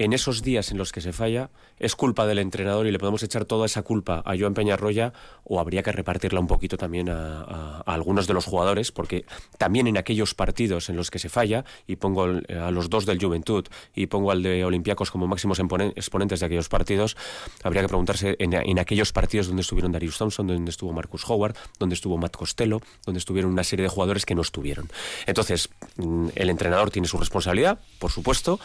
[0.00, 3.22] en esos días en los que se falla, es culpa del entrenador y le podemos
[3.22, 5.12] echar toda esa culpa a Joan Peñarroya
[5.44, 9.26] o habría que repartirla un poquito también a, algunos de los jugadores, porque
[9.58, 13.20] también en aquellos partidos en los que se falla, y pongo a los dos del
[13.20, 15.60] Juventud y pongo al de Olympiacos como máximos
[15.94, 17.14] exponentes de aquellos partidos,
[17.62, 21.56] habría que preguntarse en, en aquellos partidos donde estuvieron Darius Thompson, donde estuvo Marcus Howard,
[21.78, 24.88] donde estuvo Matt Costello, donde estuvieron una serie de jugadores que no estuvieron.
[25.26, 28.58] Entonces, mm, el entrenador tiene su responsabilidad, por supuesto,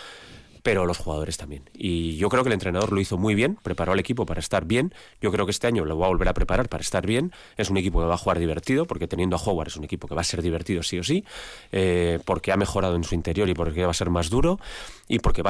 [0.66, 1.70] pero los jugadores también.
[1.76, 4.66] Y yo creo que el entrenador lo hizo muy bien, preparó al equipo para estar
[4.66, 4.96] bien.
[5.22, 7.32] Yo creo que este año lo va a volver a preparar para estar bien.
[7.56, 10.08] Es un equipo que va a jugar divertido, porque teniendo a Howard es un equipo
[10.08, 11.24] que va a ser divertido sí o sí,
[11.72, 14.60] eh, porque ha mejorado en su interior y porque va a ser más duro
[15.08, 15.44] y porque,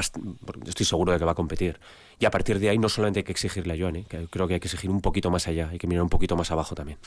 [0.67, 1.80] estoy seguro de que va a competir.
[2.19, 4.49] Y a partir de ahí no solamente hay que exigirle a Joan, eh, que creo
[4.49, 6.75] que hay que exigir un poquito más allá, hay que mirar un poquito más abajo
[6.75, 6.97] también.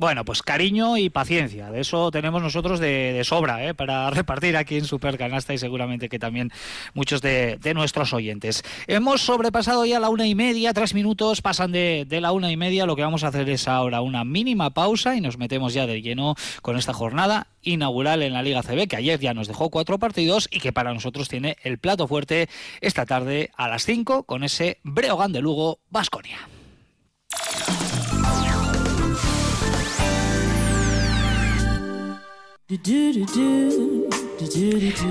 [0.00, 3.74] Bueno, pues cariño y paciencia, de eso tenemos nosotros de, sobra ¿eh?
[3.74, 6.50] para repartir aquí en Supercanasta y seguramente que también
[6.94, 8.64] muchos de, de nuestros oyentes.
[8.86, 12.56] Hemos sobrepasado ya la una y media, tres minutos pasan de, de la una y
[12.56, 15.86] media, lo que vamos a hacer es ahora una mínima pausa y nos metemos ya
[15.86, 19.68] de lleno con esta jornada inaugural en la Liga CB, que ayer ya nos dejó
[19.68, 22.48] cuatro partidos y que para nosotros tiene el plato fuerte
[22.80, 26.38] esta tarde a las cinco con ese Breogán de Lugo, Basconia.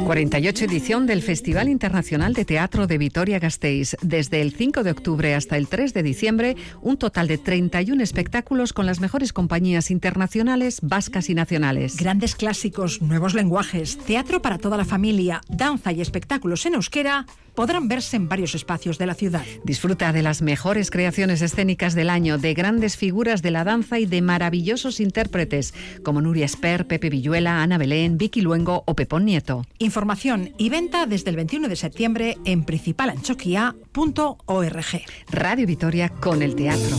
[0.05, 3.97] 48 edición del Festival Internacional de Teatro de Vitoria-Gasteiz.
[4.01, 8.71] Desde el 5 de octubre hasta el 3 de diciembre, un total de 31 espectáculos
[8.71, 11.97] con las mejores compañías internacionales, vascas y nacionales.
[11.97, 17.25] Grandes clásicos, nuevos lenguajes, teatro para toda la familia, danza y espectáculos en euskera
[17.59, 19.43] podrán verse en varios espacios de la ciudad.
[19.65, 24.05] Disfruta de las mejores creaciones escénicas del año, de grandes figuras de la danza y
[24.05, 29.65] de maravillosos intérpretes como Nuria Esper, Pepe Villuela, Ana Belén, Vicky Luengo o Pepón Nieto.
[29.77, 34.85] Información y venta desde el 21 de septiembre en principalanchoquia.org.
[35.29, 36.95] Radio Vitoria con el teatro.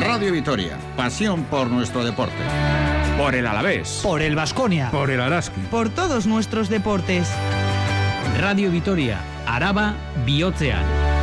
[0.00, 2.87] Radio Vitoria, pasión por nuestro deporte.
[3.18, 3.98] Por el Alavés.
[4.04, 4.92] Por el Vasconia.
[4.92, 5.60] Por el Araski.
[5.72, 7.28] Por todos nuestros deportes.
[8.38, 11.17] Radio Vitoria, Araba, Bihotzean.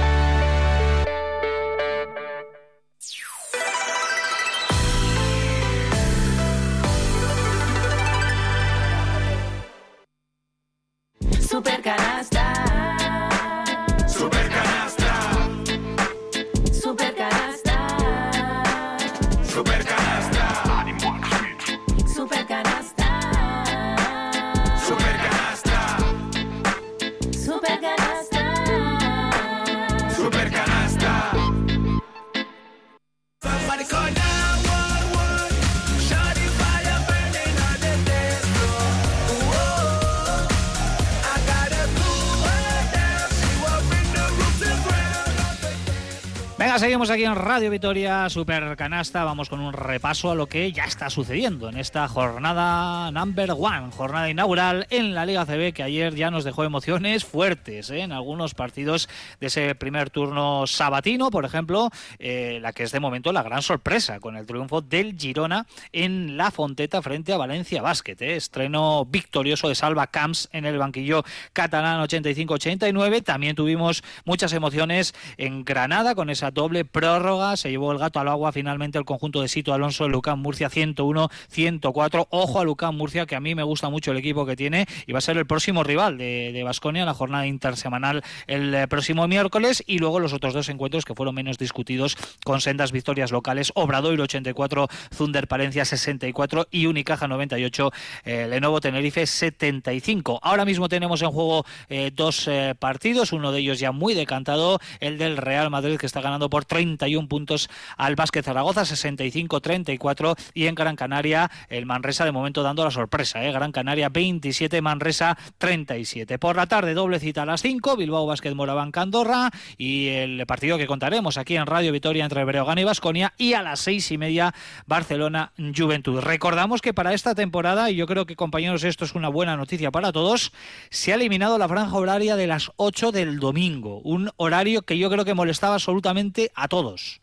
[46.78, 49.24] Seguimos aquí en Radio Vitoria, Super Canasta.
[49.24, 53.92] Vamos con un repaso a lo que ya está sucediendo en esta jornada number one,
[53.92, 58.02] jornada inaugural en la Liga CB, que ayer ya nos dejó emociones fuertes ¿eh?
[58.02, 59.08] en algunos partidos
[59.40, 61.32] de ese primer turno sabatino.
[61.32, 65.18] Por ejemplo, eh, la que es de momento la gran sorpresa con el triunfo del
[65.18, 68.18] Girona en la Fonteta frente a Valencia Basket.
[68.20, 68.36] ¿eh?
[68.36, 73.24] Estreno victorioso de Salva Camps en el banquillo catalán 85-89.
[73.24, 77.58] También tuvimos muchas emociones en Granada con esa doble prórroga.
[77.58, 82.28] Se llevó el gato al agua finalmente el conjunto de Sito Alonso, Lucán Murcia 101-104.
[82.32, 85.12] Ojo a Lucán Murcia, que a mí me gusta mucho el equipo que tiene y
[85.12, 89.28] va a ser el próximo rival de Basconia en la jornada intersemanal el eh, próximo
[89.28, 89.84] miércoles.
[89.86, 93.72] Y luego los otros dos encuentros que fueron menos discutidos con sendas victorias locales.
[93.76, 97.92] Obradoiro 84, Zunder Palencia 64 y Unicaja 98,
[98.24, 100.40] eh, Lenovo Tenerife 75.
[100.42, 104.80] Ahora mismo tenemos en juego eh, dos eh, partidos, uno de ellos ya muy decantado,
[105.00, 110.68] el del Real Madrid que está ganando por 31 puntos al Básquet Zaragoza 65-34 y
[110.68, 113.52] en Gran Canaria el Manresa de momento dando la sorpresa, ¿eh?
[113.52, 116.40] Gran Canaria 27, Manresa 37.
[116.40, 120.78] Por la tarde doble cita a las 5, Bilbao Básquet Moraván Candorra y el partido
[120.78, 124.18] que contaremos aquí en Radio Vitoria entre Breogán y Basconia y a las seis y
[124.18, 124.54] media
[124.86, 126.20] Barcelona Juventud.
[126.20, 129.92] Recordamos que para esta temporada, y yo creo que compañeros esto es una buena noticia
[129.92, 130.52] para todos,
[130.90, 135.10] se ha eliminado la franja horaria de las 8 del domingo, un horario que yo
[135.10, 137.22] creo que molestaba absolutamente a todos.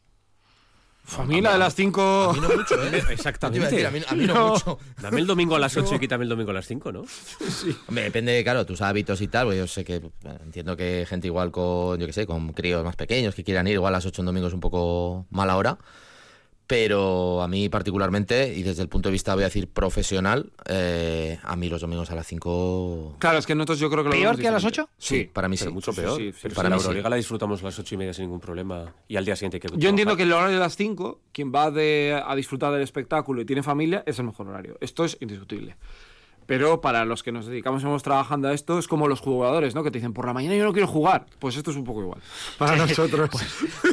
[1.05, 2.31] Familia de las 5.
[2.31, 3.03] A mí no mucho, ¿eh?
[3.11, 3.67] Exactamente.
[3.67, 4.49] A decir, a mí, a mí no, No.
[4.51, 4.79] mucho.
[5.01, 5.97] Dame el domingo a las 8 No.
[5.97, 7.05] y quítame el domingo a las 5, ¿no?
[7.89, 9.47] Hombre, depende, claro, tus hábitos y tal.
[9.47, 12.85] Pues yo sé que bueno, entiendo que gente igual con, yo qué sé, con críos
[12.85, 15.57] más pequeños que quieran ir, igual a las 8 en domingo es un poco mala
[15.57, 15.77] hora.
[16.67, 21.39] Pero a mí particularmente, y desde el punto de vista, voy a decir, profesional, eh,
[21.43, 23.17] a mí los domingos a las 5...
[23.19, 24.91] Claro, es que nosotros yo creo que lo ¿Peor que a las diferente.
[24.93, 24.97] 8?
[24.97, 25.75] Sí, para mí Pero sí.
[25.75, 26.17] mucho peor.
[26.17, 26.77] sí, sí, Pero para la.
[26.77, 28.95] Euroliga la disfrutamos a las 8 y media sin ningún problema.
[29.09, 31.53] Y al día siguiente hay que Yo entiendo que el horario de las 5, quien
[31.55, 34.79] va de- a disfrutar del espectáculo y tiene familia, es el mejor horario.
[34.81, 35.77] Esto es indiscutible.
[36.53, 39.75] Pero para los que nos dedicamos y vamos trabajando a esto, es como los jugadores,
[39.75, 39.83] ¿no?
[39.83, 41.25] Que te dicen, por la mañana yo no quiero jugar.
[41.39, 42.21] Pues esto es un poco igual.
[42.59, 43.31] Para nosotros.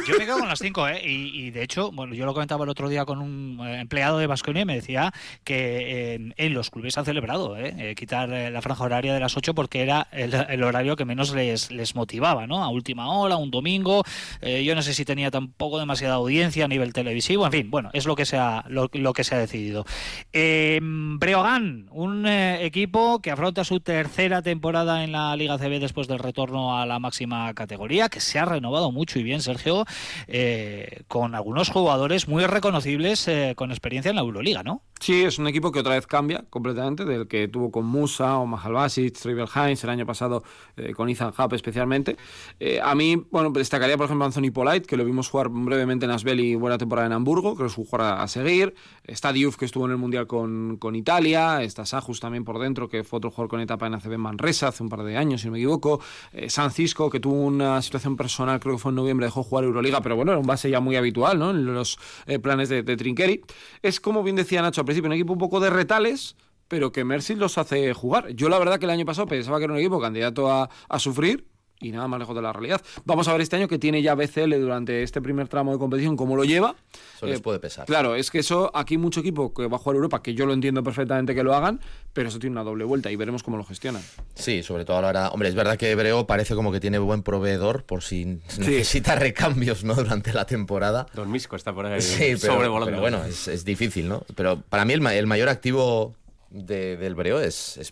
[0.05, 1.01] Yo me quedo con las 5, ¿eh?
[1.09, 4.17] Y, y de hecho, bueno, yo lo comentaba el otro día con un eh, empleado
[4.17, 5.13] de Vasconia y me decía
[5.45, 7.73] que eh, en los clubes han celebrado ¿eh?
[7.77, 11.05] Eh, quitar eh, la franja horaria de las 8 porque era el, el horario que
[11.05, 12.61] menos les, les motivaba, ¿no?
[12.61, 14.03] A última hora, un domingo.
[14.41, 17.45] Eh, yo no sé si tenía tampoco demasiada audiencia a nivel televisivo.
[17.45, 19.85] En fin, bueno, es lo que se ha, lo, lo que se ha decidido.
[20.33, 26.19] Eh, Breogán, un equipo que afronta su tercera temporada en la Liga CB después del
[26.19, 29.85] retorno a la máxima categoría, que se ha renovado mucho y bien, Sergio,
[30.27, 34.83] eh, con algunos jugadores muy reconocibles eh, con experiencia en la Euroliga, ¿no?
[34.99, 38.45] Sí, es un equipo que otra vez cambia completamente del que tuvo con Musa o
[38.45, 40.43] Mahal Basic, Tribal Hines el año pasado
[40.75, 42.17] eh, con Ethan Happ especialmente.
[42.59, 46.11] Eh, a mí, bueno, destacaría por ejemplo Anthony Polite, que lo vimos jugar brevemente en
[46.11, 48.75] Asbel y buena temporada en Hamburgo, creo que es un jugador a, seguir.
[49.05, 51.63] Está Diouf, que estuvo en el Mundial con, con Italia.
[51.63, 54.83] Está Sajus también por dentro, que fue otro jugador con etapa en ACB Manresa hace
[54.83, 55.99] un par de años, si no me equivoco.
[56.31, 59.65] Eh, San Cisco, que tuvo una situación personal, creo que fue en noviembre, dejó jugar
[59.65, 61.49] Euroliga, pero bueno, era un base ya muy habitual, ¿no?
[61.49, 63.41] En los eh, planes de, de Trinqueri.
[63.81, 66.35] Es como bien decía Nacho al principio, un equipo un poco de retales,
[66.67, 68.29] pero que Mercy los hace jugar.
[68.29, 70.99] Yo la verdad que el año pasado pensaba que era un equipo candidato a, a
[70.99, 71.47] sufrir
[71.79, 72.81] y nada más lejos de la realidad.
[73.05, 76.17] Vamos a ver este año que tiene ya BCL durante este primer tramo de competición,
[76.17, 76.75] cómo lo lleva.
[77.15, 77.85] Eso les Eh, puede pesar.
[77.85, 80.53] Claro, es que eso, aquí mucho equipo que va a jugar Europa, que yo lo
[80.53, 81.79] entiendo perfectamente que lo hagan,
[82.13, 84.01] pero eso tiene una doble vuelta y veremos cómo lo gestionan.
[84.35, 85.29] Sí, sobre todo ahora.
[85.29, 88.25] Hombre, es verdad que Hebreo parece como que tiene buen proveedor por si
[88.57, 89.95] necesita recambios ¿no?
[89.95, 91.07] durante la temporada.
[91.13, 92.91] Don Misco está por ahí Sí, pero, sobrevolando.
[92.91, 94.23] pero bueno, es, es difícil, ¿no?
[94.35, 96.13] Pero para mí el, el mayor activo
[96.49, 97.91] de- del Breo es, es.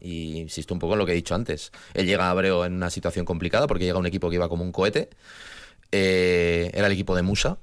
[0.00, 1.72] Y insisto un poco en lo que he dicho antes.
[1.94, 4.64] Él llega a Breo en una situación complicada porque llega un equipo que iba como
[4.64, 5.10] un cohete.
[5.92, 7.58] Eh, era el equipo de Musa.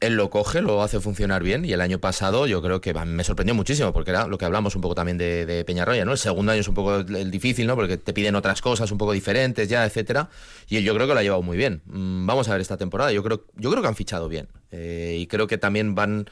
[0.00, 3.24] Él lo coge, lo hace funcionar bien y el año pasado yo creo que me
[3.24, 6.12] sorprendió muchísimo porque era lo que hablamos un poco también de, Peñarroya, ¿no?
[6.12, 7.76] El segundo año es un poco el, difícil, ¿no?
[7.76, 10.28] Porque te piden otras cosas un poco diferentes ya, etcétera.
[10.68, 11.80] Y yo creo que lo ha llevado muy bien.
[11.86, 13.10] Mm, Vamos a ver esta temporada.
[13.10, 16.28] Yo creo, yo creo que han fichado bien Eh, y creo que también van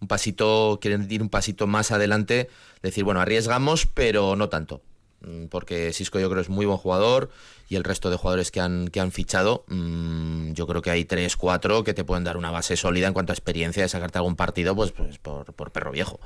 [0.00, 2.48] un pasito, quieren ir un pasito más adelante,
[2.82, 4.82] decir bueno arriesgamos pero no tanto.
[5.20, 7.30] Mm, Porque Cisco yo creo es muy buen jugador
[7.68, 11.04] y el resto de jugadores que han, que han fichado, mm, yo creo que hay
[11.04, 14.18] tres, cuatro que te pueden dar una base sólida en cuanto a experiencia de sacarte
[14.18, 16.20] algún partido pues, pues por, por perro viejo.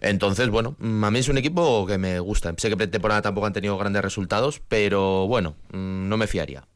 [0.00, 2.54] Entonces, bueno, mm, a mí es un equipo que me gusta.
[2.56, 6.66] Sé que pretemporada tampoco han tenido grandes resultados, pero bueno, no me fiaría.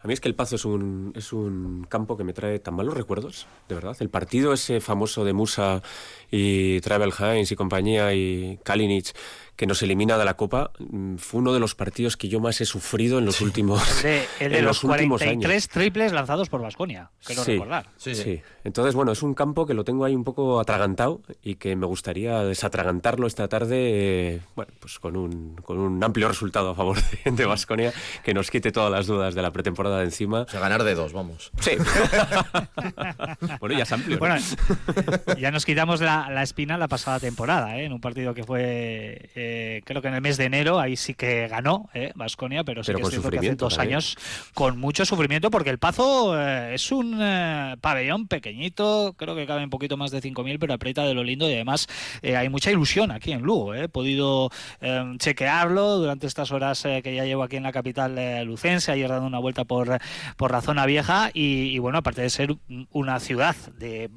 [0.00, 2.74] A mí es que el Pazo es un, es un campo que me trae tan
[2.74, 3.96] malos recuerdos, de verdad.
[3.98, 5.82] El partido ese famoso de Musa
[6.30, 9.12] y Travel Hines y compañía y Kalinic,
[9.58, 12.60] que nos elimina de la Copa, mm, fue uno de los partidos que yo más
[12.60, 15.68] he sufrido en los últimos, El de, el de en los, últimos 43 años.
[15.68, 17.88] triples lanzados por Vasconia, quiero Sí, recordar.
[17.96, 21.74] sí, Entonces, bueno, es un campo que lo tengo ahí un poco atragantado y que
[21.74, 23.76] me gustaría desatragantarlo esta tarde,
[24.36, 27.92] eh, bueno, pues con un, con un amplio resultado a favor de Vasconia,
[28.22, 30.42] que nos quite todas las dudas de la pretemporada de encima.
[30.42, 31.50] O sea, ganar de dos, vamos.
[31.60, 31.72] Sí.
[33.60, 34.16] bueno, ya es amplio.
[34.16, 34.20] ¿no?
[34.20, 34.36] Bueno,
[35.38, 37.86] ya nos quitamos la, la espina la pasada temporada, ¿eh?
[37.86, 39.47] en un partido que fue, eh,
[39.84, 42.98] creo que en el mes de enero, ahí sí que ganó Vasconia, pero sí Pero
[42.98, 43.94] que con es cierto que hace dos también.
[43.96, 44.16] años
[44.54, 49.64] con mucho sufrimiento, porque el Pazo eh, es un eh, pabellón pequeñito, creo que cabe
[49.64, 51.86] un poquito más de 5.000, pero aprieta de lo lindo y además
[52.22, 53.74] eh, hay mucha ilusión aquí en Lugo.
[53.74, 53.84] eh.
[53.84, 58.16] He podido eh, chequearlo durante estas horas eh, que ya llevo aquí en la capital
[58.18, 59.98] eh, lucense, ayer dando una vuelta por,
[60.36, 62.56] por la zona vieja y, y bueno, aparte de ser
[62.90, 64.10] una ciudad de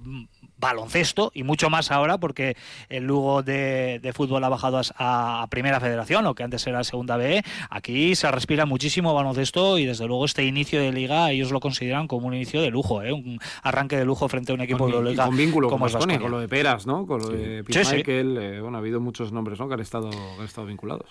[0.62, 2.56] baloncesto y mucho más ahora porque
[2.88, 6.84] el Lugo de, de fútbol ha bajado a, a Primera Federación, lo que antes era
[6.86, 7.44] Segunda B.
[7.70, 12.08] Aquí se respira muchísimo baloncesto y desde luego este inicio de liga ellos lo consideran
[12.08, 13.12] como un inicio de lujo, ¿eh?
[13.12, 15.86] un arranque de lujo frente a un equipo Con, de liga con vínculo con como
[15.86, 16.22] Baskonia, Baskonia.
[16.22, 17.06] con lo de Peras, ¿no?
[17.06, 17.96] Con lo de Sí, sí.
[17.98, 19.68] Michael, eh, bueno, ha habido muchos nombres, ¿no?
[19.68, 21.10] Que han estado, que han estado vinculados.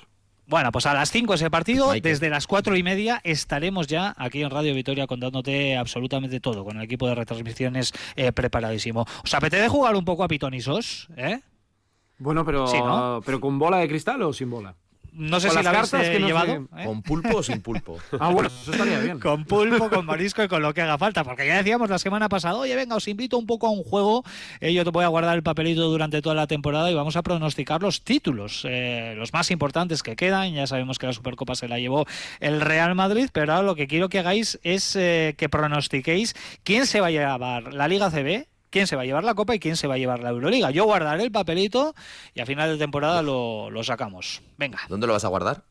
[0.51, 4.43] Bueno, pues a las 5 ese partido, desde las cuatro y media estaremos ya aquí
[4.43, 9.07] en Radio Vitoria contándote absolutamente todo, con el equipo de retransmisiones eh, preparadísimo.
[9.23, 11.09] ¿Os apetece jugar un poco a pitonisos?
[11.17, 11.39] ¿Eh?
[12.19, 13.21] Bueno, pero, Sí, ¿no?
[13.25, 14.75] pero con bola de cristal o sin bola.
[15.13, 16.69] No sé Con si las la habéis cartas eh, que no sé- llevado.
[16.79, 16.85] ¿eh?
[16.85, 17.99] ¿Con pulpo o sin pulpo?
[18.21, 19.19] Ah, bueno, eso estaría bien.
[19.21, 21.25] Con pulpo, con marisco y con lo que haga falta.
[21.25, 24.25] Porque ya decíamos la semana pasada, oye, venga, os invito un poco a un juego.
[24.61, 27.23] Eh, yo te voy a guardar el papelito durante toda la temporada y vamos a
[27.23, 30.53] pronosticar los títulos, eh, los más importantes que quedan.
[30.55, 32.07] Ya sabemos que la Supercopa se la llevó
[32.41, 36.35] el Real Madrid, pero ahora lo que quiero que hagáis es eh, que pronostiquéis
[36.65, 38.47] quién se va a llevar la Liga CB.
[38.71, 40.71] Quién se va a llevar la Copa y quién se va a llevar la Euroliga.
[40.71, 41.95] Yo guardaré el papelito
[42.35, 44.43] y a final de temporada lo, lo sacamos.
[44.57, 44.79] Venga.
[44.89, 45.64] ¿Dónde lo vas a guardar?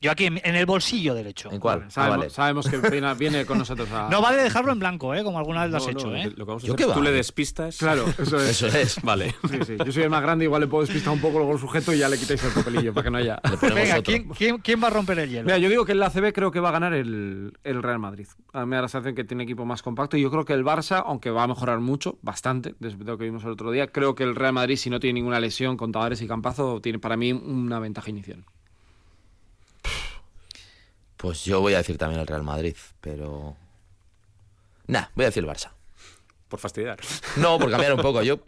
[0.00, 1.50] Yo aquí en, en el bolsillo derecho.
[1.50, 1.84] ¿En cuál?
[1.86, 2.30] Ah, Sabemos, vale.
[2.30, 4.08] sabemos que viene, viene con nosotros a...
[4.08, 5.24] No vale dejarlo en blanco, ¿eh?
[5.24, 6.06] como alguna vez lo has No, hecho.
[6.10, 6.26] no, ¿eh?
[6.30, 7.04] lo que vamos a ¿Yo hacer qué es tú va?
[7.06, 7.78] le despistas.
[7.78, 8.62] Claro, eso es.
[8.62, 9.02] Eso es.
[9.02, 9.34] Vale.
[9.50, 9.76] Sí, sí.
[9.84, 11.98] Yo soy el más grande, igual le puedo despistar un poco luego el sujeto y
[11.98, 13.40] ya le quitáis el papelillo para que no haya.
[13.74, 14.02] Venga.
[14.02, 15.44] ¿quién, quién, quién va a romper el hielo?
[15.46, 18.26] Mira, yo digo que el ACB creo que va a ganar el, el Real Madrid.
[18.52, 20.52] A mí me da la sensación que tiene equipo más compacto y yo creo que
[20.52, 23.88] el Barça, aunque va a mejorar mucho, bastante, desde lo que vimos el otro día,
[23.88, 26.98] creo que el Real Madrid, si no tiene ninguna lesión con Tavares y Campazo, tiene
[27.00, 28.44] para mí una ventaja inicial.
[31.18, 33.56] Pues yo voy a decir también el Real Madrid, pero...
[34.86, 35.70] Nah, voy a decir el Barça.
[36.48, 36.98] Por fastidiar.
[37.36, 38.22] No, por cambiar un poco.
[38.22, 38.40] Yo,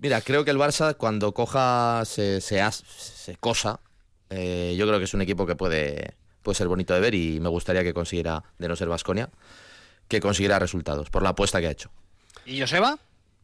[0.00, 3.78] mira, creo que el Barça cuando coja se, se, as- se cosa,
[4.30, 7.38] eh, yo creo que es un equipo que puede, puede ser bonito de ver y
[7.40, 9.30] me gustaría que consiguiera, de no ser Vasconia,
[10.08, 11.90] que consiguiera resultados por la apuesta que ha hecho.
[12.44, 12.98] ¿Y Joseba?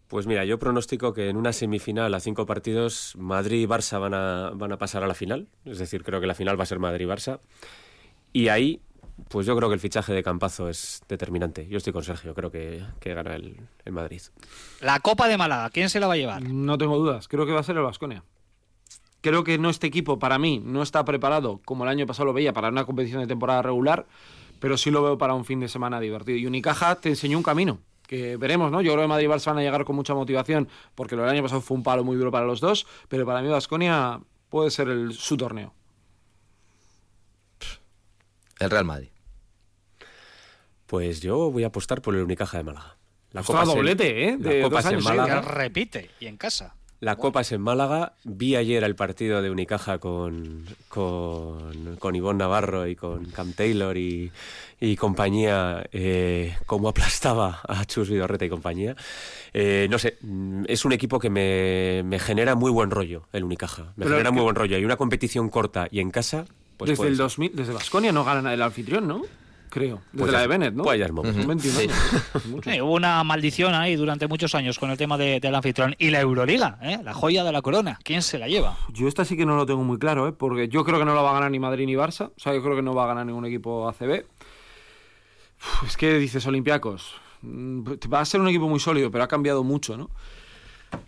[0.09, 4.15] Pues mira, yo pronostico que en una semifinal a cinco partidos Madrid y Barça van
[4.15, 5.47] a, van a pasar a la final.
[5.65, 7.39] Es decir, creo que la final va a ser Madrid-Barça.
[7.39, 7.49] Y
[8.49, 8.81] ahí,
[9.29, 11.67] pues yo creo que el fichaje de Campazo es determinante.
[11.69, 14.23] Yo estoy con Sergio, creo que, que gana el, el Madrid.
[14.81, 16.43] La Copa de Málaga, ¿quién se la va a llevar?
[16.43, 18.25] No tengo dudas, creo que va a ser el Vasconia.
[19.21, 22.33] Creo que no este equipo, para mí, no está preparado, como el año pasado lo
[22.33, 24.07] veía, para una competición de temporada regular,
[24.61, 26.39] pero sí lo veo para un fin de semana divertido.
[26.39, 28.81] Y Unicaja te enseñó un camino, que veremos, ¿no?
[28.81, 31.33] Yo creo que Madrid y Barça van a llegar con mucha motivación, porque lo del
[31.33, 34.71] año pasado fue un palo muy duro para los dos, pero para mí Vasconia puede
[34.71, 35.75] ser el, su torneo.
[38.61, 39.09] El Real Madrid.
[40.87, 42.97] Pues yo voy a apostar por el Unicaja de Málaga.
[43.33, 44.37] La en- doblete, ¿eh?
[44.41, 45.41] La De Copa dos es en años Que Málaga.
[45.43, 46.75] repite, y en casa.
[46.99, 48.13] La Copa es en Málaga.
[48.25, 53.97] Vi ayer el partido de Unicaja con, con, con Ivonne Navarro y con Cam Taylor
[53.97, 54.31] y,
[54.81, 58.97] y compañía, eh, cómo aplastaba a Chus Vidorreta y compañía.
[59.55, 63.45] Eh, no sé, mm, es un equipo que me, me genera muy buen rollo, el
[63.45, 63.95] Unicaja.
[63.97, 64.77] Me Pero genera muy que- buen rollo.
[64.77, 66.45] Y una competición corta y en casa,
[66.81, 67.23] pues desde el ser.
[67.25, 69.23] 2000, desde Vasconia no gana el anfitrión, ¿no?
[69.71, 70.01] Creo.
[70.13, 70.83] Desde Pues la ya- de Bennett, ¿no?
[70.83, 71.39] pues ya es momento.
[71.39, 71.93] Son 21
[72.65, 72.81] Sí.
[72.81, 75.95] hubo una maldición ahí durante muchos años con el tema de- del anfitrión.
[75.97, 76.99] Y la Euroliga, ¿eh?
[77.05, 77.97] la joya de la corona.
[78.03, 78.77] ¿Quién se la lleva?
[78.93, 80.33] Yo esta sí que no lo tengo muy claro, ¿eh?
[80.33, 82.31] porque yo creo que no la va a ganar ni Madrid ni Barça.
[82.37, 84.25] O sea, yo creo que no va a ganar ningún equipo ACB.
[85.61, 87.15] Uf, es que dices Olympiacos.
[87.43, 90.11] mm, Va a ser un equipo muy sólido, pero ha cambiado mucho, ¿no?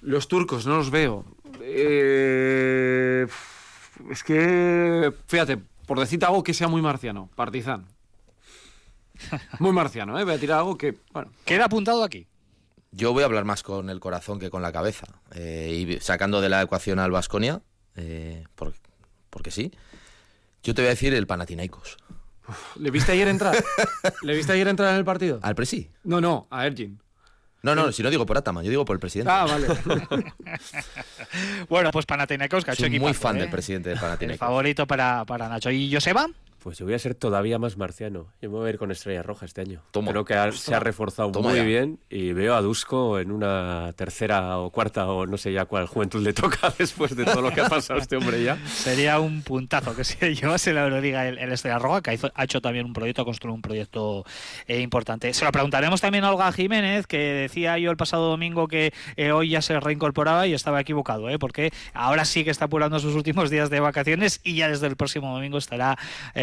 [0.02, 1.24] Los turcos, no los veo.
[1.62, 3.26] Eh,
[4.10, 7.86] es que, fíjate, por decirte algo que sea muy marciano, Partizan.
[9.58, 10.24] Muy marciano, ¿eh?
[10.24, 12.26] Voy a tirar algo que, bueno, Queda apuntado aquí.
[12.90, 15.06] Yo voy a hablar más con el corazón que con la cabeza.
[15.34, 17.62] Eh, y sacando de la ecuación al Vasconia,
[18.54, 18.74] por-
[19.30, 19.70] porque sí,
[20.62, 21.96] yo te voy a decir el Panathinaikos.
[22.76, 23.54] ¿le viste ayer entrar?
[24.22, 25.38] ¿Le viste ayer entrar en el partido?
[25.42, 25.90] Al Presi.
[26.04, 27.00] No, no, a Ergin.
[27.62, 29.30] No, no, si no digo por Ataman, yo digo por el presidente.
[29.32, 29.68] Ah, vale.
[31.68, 33.40] bueno, pues Panathinaikos, que ha hecho Soy muy fan ¿eh?
[33.42, 34.38] del presidente de El Panathinaikos.
[34.46, 35.70] favorito para, para Nacho.
[35.70, 36.28] ¿Y Joseba?
[36.62, 38.28] Pues yo voy a ser todavía más marciano.
[38.40, 39.82] Yo me voy a ir con Estrella Roja este año.
[39.90, 40.12] Toma.
[40.12, 41.64] Creo que ha- se ha reforzado Toma muy ya.
[41.64, 45.88] bien y veo a Dusko en una tercera o cuarta o no sé ya cuál
[45.88, 48.56] juventud le toca después de todo lo que ha pasado este hombre ya.
[48.68, 52.44] Sería un puntazo que se llevase la Euroliga el, el Estrella Roja, que hizo- ha
[52.44, 54.24] hecho también un proyecto, ha construido un proyecto
[54.68, 55.34] eh, importante.
[55.34, 59.32] Se lo preguntaremos también a Olga Jiménez, que decía yo el pasado domingo que eh,
[59.32, 61.40] hoy ya se reincorporaba y estaba equivocado, ¿eh?
[61.40, 64.94] porque ahora sí que está apurando sus últimos días de vacaciones y ya desde el
[64.96, 65.98] próximo domingo estará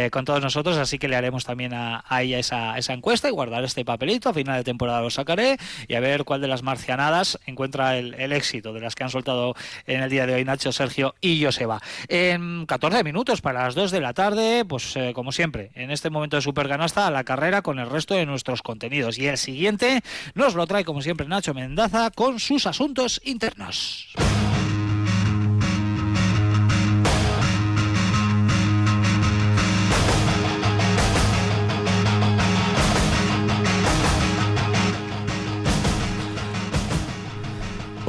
[0.09, 3.31] eh, con todos nosotros, así que le haremos también a, ella esa, esa encuesta y
[3.31, 4.29] guardar este papelito.
[4.29, 5.57] A final de temporada lo sacaré
[5.87, 9.09] y a ver cuál de las marcianadas encuentra el, el éxito de las que han
[9.09, 9.55] soltado
[9.85, 11.81] en el día de hoy Nacho, Sergio y Joseba.
[12.07, 16.09] En 14 minutos para las 2 de la tarde, pues eh, como siempre, en este
[16.09, 19.17] momento de Superganasta a la carrera con el resto de nuestros contenidos.
[19.17, 20.01] Y el siguiente
[20.33, 24.09] nos lo trae como siempre Nacho Mendaza con sus asuntos internos.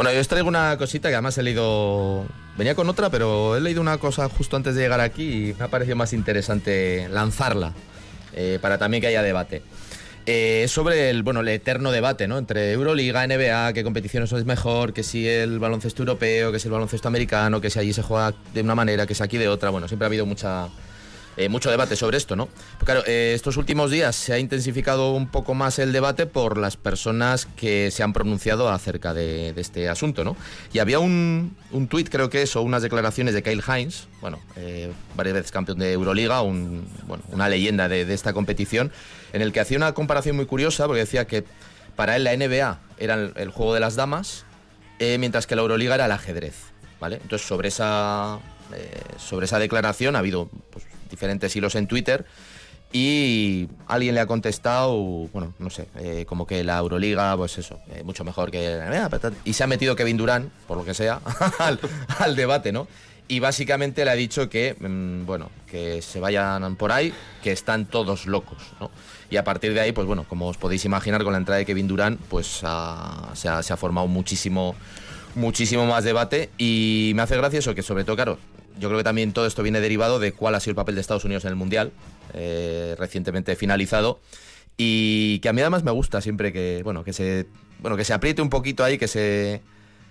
[0.00, 2.24] Bueno, yo os traigo una cosita que además he leído.
[2.56, 5.66] Venía con otra, pero he leído una cosa justo antes de llegar aquí y me
[5.66, 7.74] ha parecido más interesante lanzarla
[8.32, 9.60] eh, para también que haya debate.
[10.24, 12.38] Eh, sobre el, bueno, el eterno debate ¿no?
[12.38, 16.72] entre Euroliga, NBA, qué competiciones es mejor, que si el baloncesto europeo, que si el
[16.72, 19.68] baloncesto americano, que si allí se juega de una manera, que si aquí de otra.
[19.68, 20.68] Bueno, siempre ha habido mucha,
[21.40, 22.50] eh, mucho debate sobre esto, ¿no?
[22.84, 26.76] Claro, eh, estos últimos días se ha intensificado un poco más el debate por las
[26.76, 30.36] personas que se han pronunciado acerca de, este asunto, ¿no?
[30.74, 34.38] Y había un, un tuit, creo que es, o unas declaraciones de Kyle Hines, bueno,
[34.56, 38.92] eh, varias veces campeón de Euroliga, un, bueno, una leyenda de, esta competición,
[39.32, 41.44] en el que hacía una comparación muy curiosa, porque decía que
[41.96, 44.44] para él la NBA era el, juego de las damas,
[44.98, 46.56] mientras que la Euroliga era el ajedrez,
[47.00, 47.16] ¿vale?
[47.22, 48.40] Entonces, sobre esa,
[49.16, 52.24] sobre esa declaración ha habido pues, diferentes hilos en Twitter
[52.92, 54.96] y alguien le ha contestado,
[55.32, 58.86] bueno, no sé, eh, como que la Euroliga, pues eso, eh, mucho mejor que la
[58.90, 61.20] NBA, patat- y se ha metido Kevin Durant, por lo que sea,
[61.60, 61.78] al,
[62.18, 62.88] al debate, ¿no?
[63.28, 67.86] Y básicamente le ha dicho que, mm, bueno, que se vayan por ahí, que están
[67.86, 68.90] todos locos, ¿no?
[69.30, 71.66] Y a partir de ahí, pues bueno, como os podéis imaginar, con la entrada de
[71.66, 74.74] Kevin Durant, pues ha- se, ha, se ha formado muchísimo,
[75.36, 76.50] muchísimo más debate.
[76.58, 78.38] Y me hace gracia eso, que sobre todo, claro,
[78.78, 81.00] yo creo que también todo esto viene derivado de cuál ha sido el papel de
[81.00, 81.92] Estados Unidos en el Mundial,
[82.34, 84.20] eh, recientemente finalizado.
[84.76, 87.46] Y que a mí además me gusta siempre que, bueno, que se,
[87.80, 89.60] bueno, que se apriete un poquito ahí, que se,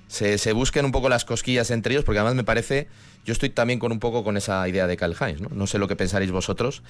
[0.08, 2.88] se, busquen un poco las cosquillas entre ellos, porque además me parece,
[3.26, 5.50] yo estoy también con un poco con esa idea de Kyle Hines, ¿no?
[5.52, 6.84] No sé lo que pensaréis vosotros,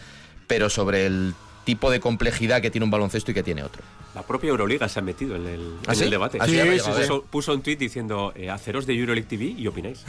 [0.47, 3.83] pero sobre el tipo de complejidad que tiene un baloncesto y que tiene otro.
[4.15, 6.03] La propia Euroliga se ha metido en el, ¿Ah, en sí?
[6.05, 6.39] el debate.
[6.41, 6.53] ¿Ah, sí?
[6.53, 10.03] Llegado, puso, puso un tweet diciendo, eh, haceros de Euroleague TV y opináis.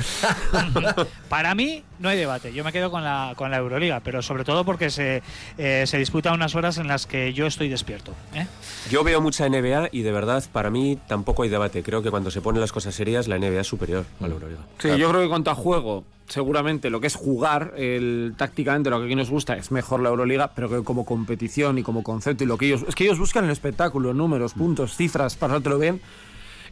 [1.28, 4.44] Para mí no hay debate, yo me quedo con la, con la Euroliga, pero sobre
[4.44, 5.22] todo porque se,
[5.58, 8.14] eh, se disputa unas horas en las que yo estoy despierto.
[8.34, 8.46] ¿eh?
[8.90, 11.82] Yo veo mucha NBA y de verdad para mí tampoco hay debate.
[11.82, 14.60] Creo que cuando se ponen las cosas serias la NBA es superior a la Euroliga.
[14.78, 18.88] Sí, yo creo que en cuanto a juego, seguramente lo que es jugar, el, tácticamente
[18.88, 22.02] lo que aquí nos gusta es mejor la Euroliga, pero que como competición y como
[22.02, 22.84] concepto y lo que ellos...
[22.88, 26.00] Es que ellos buscan el espectáculo, números, puntos, cifras, pasártelo bien.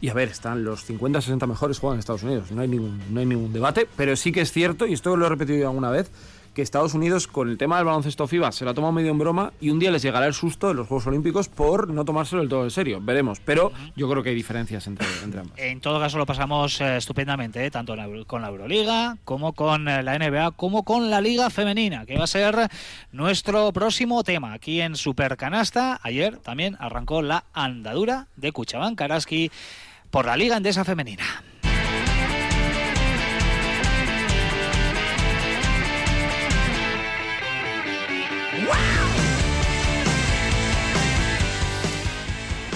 [0.01, 3.01] Y a ver, están los 50, 60 mejores juegan en Estados Unidos, no hay ningún,
[3.11, 5.89] no hay ningún debate, pero sí que es cierto, y esto lo he repetido alguna
[5.89, 6.09] vez,
[6.53, 9.17] que Estados Unidos con el tema del baloncesto FIBA se lo ha tomado medio en
[9.17, 12.41] broma y un día les llegará el susto de los Juegos Olímpicos por no tomárselo
[12.41, 12.99] del todo en serio.
[13.01, 15.57] Veremos, pero yo creo que hay diferencias entre, entre ambas.
[15.57, 17.71] En todo caso lo pasamos eh, estupendamente, ¿eh?
[17.71, 22.05] tanto la con la Euroliga como con eh, la NBA, como con la Liga Femenina,
[22.05, 22.69] que va a ser
[23.11, 25.99] nuestro próximo tema aquí en Supercanasta.
[26.03, 29.51] Ayer también arrancó la andadura de Cuchabán Karaski
[30.09, 31.43] por la Liga Endesa Femenina.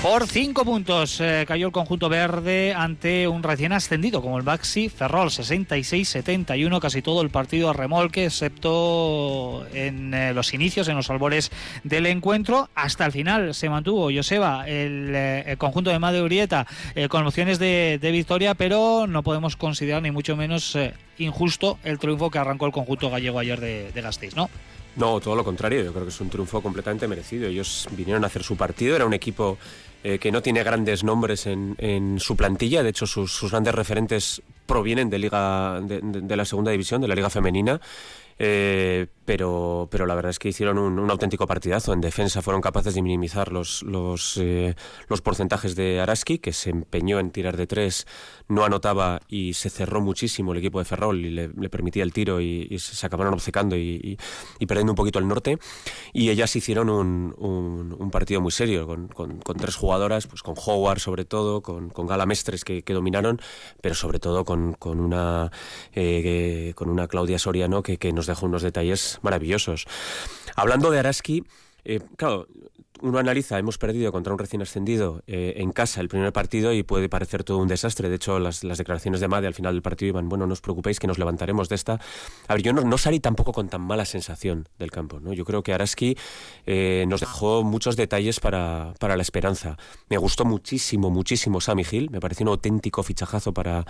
[0.04, 4.90] Por cinco puntos eh, cayó el conjunto verde ante un recién ascendido como el Baxi
[4.90, 11.10] Ferrol, 66-71, casi todo el partido a remolque, excepto en eh, los inicios, en los
[11.10, 11.52] albores
[11.86, 12.70] del encuentro.
[12.76, 16.68] Hasta el final se mantuvo Joseba, el, eh, conjunto de Made Urieta,
[17.08, 20.78] con opciones de, victoria, pero no podemos considerar ni mucho menos
[21.18, 24.50] injusto el triunfo que arrancó el conjunto gallego ayer de, de Gasteiz, ¿no?
[24.96, 25.84] No, todo lo contrario.
[25.84, 27.48] Yo creo que es un triunfo completamente merecido.
[27.48, 28.96] Ellos vinieron a hacer su partido.
[28.96, 29.58] Era un equipo
[30.04, 32.84] eh, que no tiene grandes nombres en, en su plantilla.
[32.84, 37.30] De hecho, sus, grandes referentes provienen de liga de la segunda división, de la liga
[37.30, 37.80] femenina.
[38.40, 41.94] Eh, pero, pero la verdad es que hicieron un, auténtico partidazo.
[41.94, 44.76] En defensa fueron capaces de minimizar los, los, eh,
[45.08, 48.08] los porcentajes de Araski, que se empeñó en tirar de tres,
[48.48, 52.42] no anotaba y se cerró muchísimo el equipo de Ferrol y le, permitía el tiro
[52.42, 54.18] y, se acabaron obcecando y,
[54.68, 55.58] perdiendo un poquito el norte.
[56.14, 61.00] Y ellas hicieron un, partido muy serio, con, con- con tres jugadoras, pues con Howard
[61.00, 63.40] sobre todo, con, con Gala Mestres que, que dominaron,
[63.82, 65.52] pero sobre todo con, con una,
[65.94, 69.86] eh, con una Claudia Soriano que, que nos dejó unos detalles maravillosos.
[70.56, 71.44] Hablando de Araski,
[71.86, 72.48] eh, claro,
[73.04, 76.84] uno analiza, hemos perdido contra un recién ascendido eh, en casa el primer partido y
[76.84, 78.08] puede parecer todo un desastre.
[78.08, 81.00] De hecho, las, declaraciones de Made al final del partido iban, bueno, no os preocupéis
[81.02, 82.00] que nos levantaremos de esta.
[82.48, 85.20] A ver, yo no, salí tampoco con tan mala sensación del campo.
[85.20, 85.34] ¿no?
[85.34, 86.18] Yo creo que Araski
[86.66, 89.78] eh, nos dejó muchos detalles para, para la esperanza.
[90.10, 92.10] Me gustó muchísimo, muchísimo Sammy Hill.
[92.10, 93.86] Me pareció un auténtico fichajazo para,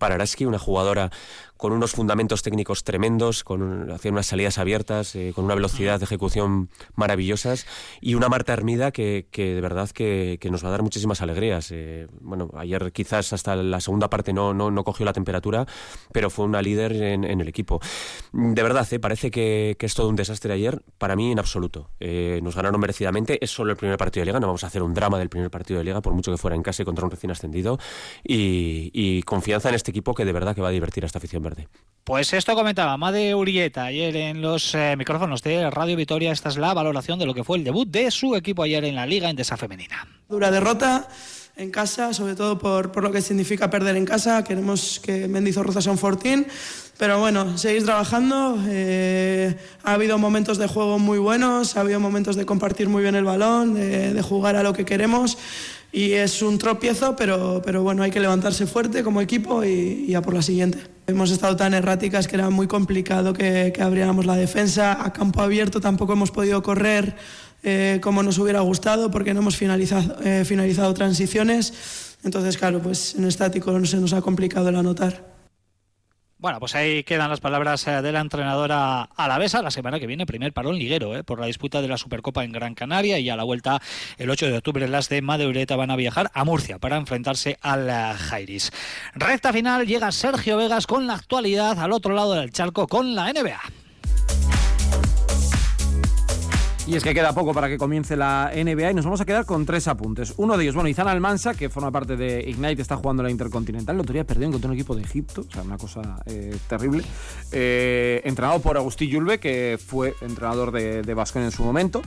[0.00, 1.12] para Araski, una jugadora
[1.56, 5.98] con unos fundamentos técnicos tremendos, con un- hacía unas salidas abiertas, eh, con una velocidad
[5.98, 7.66] de ejecución maravillosas
[8.00, 11.22] y una Marta Hermida que, que de verdad que, que nos va a dar muchísimas
[11.22, 11.70] alegrías.
[11.72, 15.66] Eh, bueno, ayer quizás hasta la segunda parte no, no, no cogió la temperatura,
[16.12, 17.80] pero fue una líder en, en el equipo.
[18.32, 21.90] De verdad, eh, parece que, que es todo un desastre ayer, para mí en absoluto.
[22.00, 24.82] Eh, nos ganaron merecidamente, es solo el primer partido de liga, no vamos a hacer
[24.82, 27.04] un drama del primer partido de liga, por mucho que fuera en casa y contra
[27.04, 27.78] un recién ascendido,
[28.24, 31.18] y, y confianza en este equipo que de verdad que va a divertir a esta
[31.18, 31.68] afición verde.
[32.04, 36.30] Pues esto comentaba Made Urieta ayer en los eh, micrófonos de Radio Vitoria.
[36.30, 38.94] Esta es la valoración de lo que fue el debut de su equipo ayer en
[38.94, 40.06] la Liga Endesa Femenina.
[40.28, 41.08] Dura derrota
[41.56, 44.44] en casa, sobre todo por, por lo que significa perder en casa.
[44.44, 46.46] Queremos que Mendizorroza sea un fortín.
[46.96, 48.56] Pero bueno, seguir trabajando.
[48.68, 53.16] eh, ha habido momentos de juego muy buenos, ha habido momentos de compartir muy bien
[53.16, 55.38] el balón, de, de jugar a lo que queremos.
[55.92, 60.14] Y es un tropiezo, pero, pero bueno, hay que levantarse fuerte como equipo y, y
[60.14, 60.78] a por la siguiente.
[61.08, 65.04] Hemos estado tan erráticas que era muy complicado que, abriéramos la defensa.
[65.04, 67.14] A campo abierto tampoco hemos podido correr
[67.62, 72.16] eh, como nos hubiera gustado porque no hemos finalizado, eh, finalizado transiciones.
[72.24, 75.35] Entonces, claro, pues en estático no se nos ha complicado el anotar.
[76.46, 79.62] Bueno, pues ahí quedan las palabras eh, de la entrenadora alavesa.
[79.62, 82.52] La semana que viene, primer parón liguero eh, por la disputa de la Supercopa en
[82.52, 83.82] Gran Canaria y a la vuelta
[84.16, 87.90] el 8 de octubre las de Madeureta van a viajar a Murcia para enfrentarse al
[87.90, 88.70] eh, Jairis.
[89.14, 93.32] Recta final llega Sergio Vegas con la actualidad al otro lado del charco con la
[93.32, 93.60] NBA.
[96.86, 99.44] Y es que queda poco para que comience la NBA y nos vamos a quedar
[99.44, 100.34] con tres apuntes.
[100.36, 103.96] Uno de ellos, bueno, Izan Almansa, que forma parte de Ignite, está jugando la Intercontinental.
[103.96, 107.02] El otro día perdió contra un equipo de Egipto, o sea, una cosa eh, terrible.
[107.50, 112.02] Eh, entrenado por Agustí Yulbe, que fue entrenador de, de en su momento.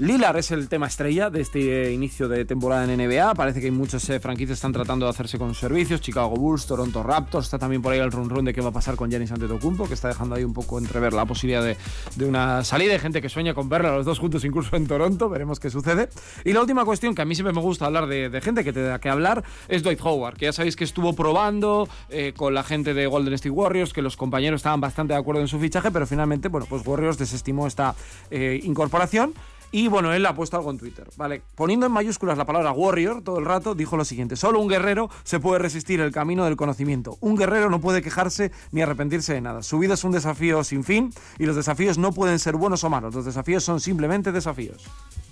[0.00, 3.34] Lilar es el tema estrella de este inicio de temporada en NBA.
[3.34, 6.00] Parece que hay muchas eh, franquicias que están tratando de hacerse con servicios.
[6.00, 7.46] Chicago Bulls, Toronto Raptors.
[7.46, 9.88] Está también por ahí el run run de qué va a pasar con Giannis Antetokounmpo,
[9.88, 12.92] que está dejando ahí un poco entrever la posibilidad de, una salida.
[12.92, 15.28] Hay gente que sueña con verla los dos juntos incluso en Toronto.
[15.28, 16.10] Veremos qué sucede.
[16.44, 18.72] Y la última cuestión, que a mí siempre me gusta hablar de, de gente que
[18.72, 22.54] te da que hablar, es Dwight Howard, que ya sabéis que estuvo probando eh, con
[22.54, 25.58] la gente de Golden State Warriors, que los compañeros estaban bastante de acuerdo en su
[25.58, 27.96] fichaje, pero finalmente, bueno, pues Warriors desestimó esta
[28.30, 29.34] eh, incorporación.
[29.70, 31.42] Y bueno, él ha puesto algo en Twitter, ¿vale?
[31.54, 35.10] Poniendo en mayúsculas la palabra warrior todo el rato, dijo lo siguiente: Solo un guerrero
[35.24, 37.18] se puede resistir el camino del conocimiento.
[37.20, 39.62] Un guerrero no puede quejarse ni arrepentirse de nada.
[39.62, 42.90] Su vida es un desafío sin fin y los desafíos no pueden ser buenos o
[42.90, 43.14] malos.
[43.14, 44.88] Los desafíos son simplemente desafíos.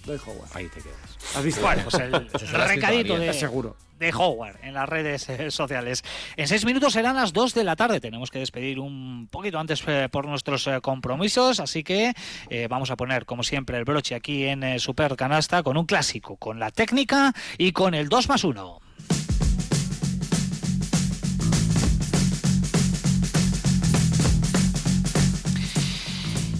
[0.07, 0.49] Doy Howard.
[0.55, 1.37] Ahí te quedas.
[1.37, 1.61] ¿Has visto?
[1.61, 3.77] Bueno, pues el recadito de, Seguro.
[3.99, 6.05] de Howard en las redes eh, sociales.
[6.37, 8.01] En seis minutos serán las dos de la tarde.
[8.01, 12.15] Tenemos que despedir un poquito antes eh, por nuestros eh, compromisos, así que
[12.49, 16.37] eh, vamos a poner, como siempre, el broche aquí en Super Canasta con un clásico,
[16.37, 18.81] con la técnica y con el 2 más 1.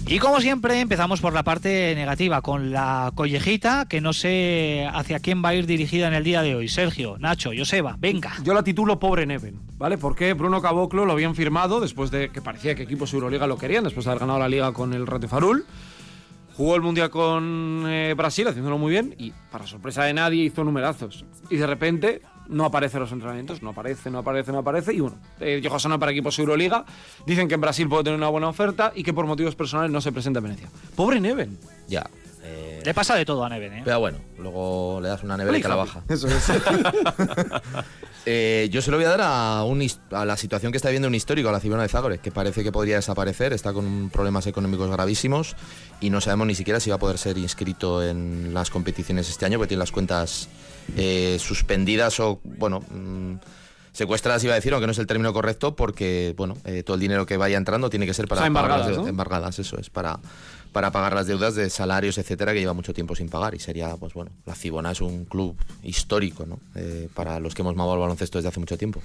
[0.09, 5.19] Y como siempre, empezamos por la parte negativa, con la collejita, que no sé hacia
[5.19, 6.69] quién va a ir dirigida en el día de hoy.
[6.69, 8.31] Sergio, Nacho, Joseba, venga.
[8.41, 9.97] Yo la titulo Pobre Neven, ¿vale?
[9.97, 13.83] Porque Bruno Caboclo lo habían firmado después de que parecía que equipos Euroliga lo querían,
[13.83, 15.65] después de haber ganado la liga con el Rate Farul.
[16.55, 20.63] Jugó el Mundial con eh, Brasil, haciéndolo muy bien, y para sorpresa de nadie hizo
[20.63, 21.25] numerazos.
[21.49, 24.93] Y de repente no aparece en los entrenamientos, no aparece, no aparece, no aparece.
[24.93, 26.85] Y bueno, eh, Jojo Sana para equipos Euroliga.
[27.25, 30.01] Dicen que en Brasil puede tener una buena oferta y que por motivos personales no
[30.01, 30.69] se presenta en Venecia.
[30.95, 31.57] Pobre Neven.
[31.87, 32.07] Ya.
[32.43, 33.81] eh, Le pasa de todo a Neven, ¿eh?
[33.83, 36.01] pero bueno, luego le das una nevera y que la baja.
[36.09, 36.47] Eso es.
[38.29, 39.81] Eh, yo se lo voy a dar a, un
[40.11, 42.61] a la situación que está viviendo un histórico, a la Cibona de Zagores, que parece
[42.61, 45.55] que podría desaparecer, está con problemas económicos gravísimos
[46.01, 49.45] y no sabemos ni siquiera si va a poder ser inscrito en las competiciones este
[49.45, 50.49] año, porque tiene las cuentas
[50.95, 53.35] eh, suspendidas o, bueno, mm,
[53.91, 57.01] secuestradas iba a decir, aunque no es el término correcto, porque bueno, eh, todo el
[57.01, 59.09] dinero que vaya entrando tiene que ser para O sea, pagar las embargadas, deudas- ¿no?
[59.09, 60.19] embargadas, eso es, para,
[60.71, 63.55] para pagar las deudas de salarios, etcétera, que lleva mucho tiempo sin pagar.
[63.55, 66.59] Y sería, pues bueno, la Cibona es un club histórico, ¿no?
[66.75, 69.01] Eh, para los que hemos mamado el baloncesto desde hace mucho tiempo.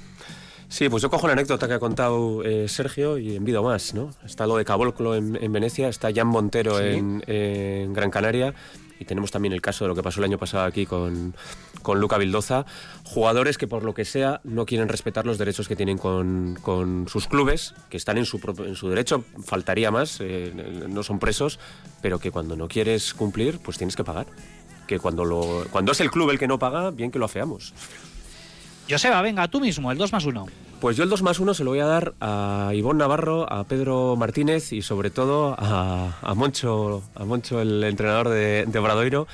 [0.69, 4.11] Sí, pues yo cojo la anécdota que ha contado eh, Sergio y envido más, ¿no?
[4.25, 6.85] Está lo de Cabolclo en, en Venecia, está Jan Montero Sí.
[6.85, 8.55] en, en Gran Canaria
[9.03, 11.35] y tenemos también el caso de lo que pasó el año pasado aquí con,
[11.83, 12.65] con Luca Vildoza.
[13.05, 17.07] Jugadores que por lo que sea no quieren respetar los derechos que tienen con, con
[17.09, 20.53] sus clubes, que están en su, en su derecho, faltaría más, eh,
[20.89, 21.59] no son presos,
[22.01, 24.27] pero que cuando no quieres cumplir, pues tienes que pagar.
[24.87, 27.75] Que cuando, lo, cuando es el club el que no paga, bien que lo afeamos.
[28.89, 30.47] Joseba, venga, tú mismo, el 2 más 1.
[30.83, 33.63] Pues yo el 2 más 1 se lo voy a dar a Ivonne Navarro, a
[33.63, 39.29] Pedro Martínez y sobre todo a, Moncho, a Moncho, el entrenador de, de Obradoiro,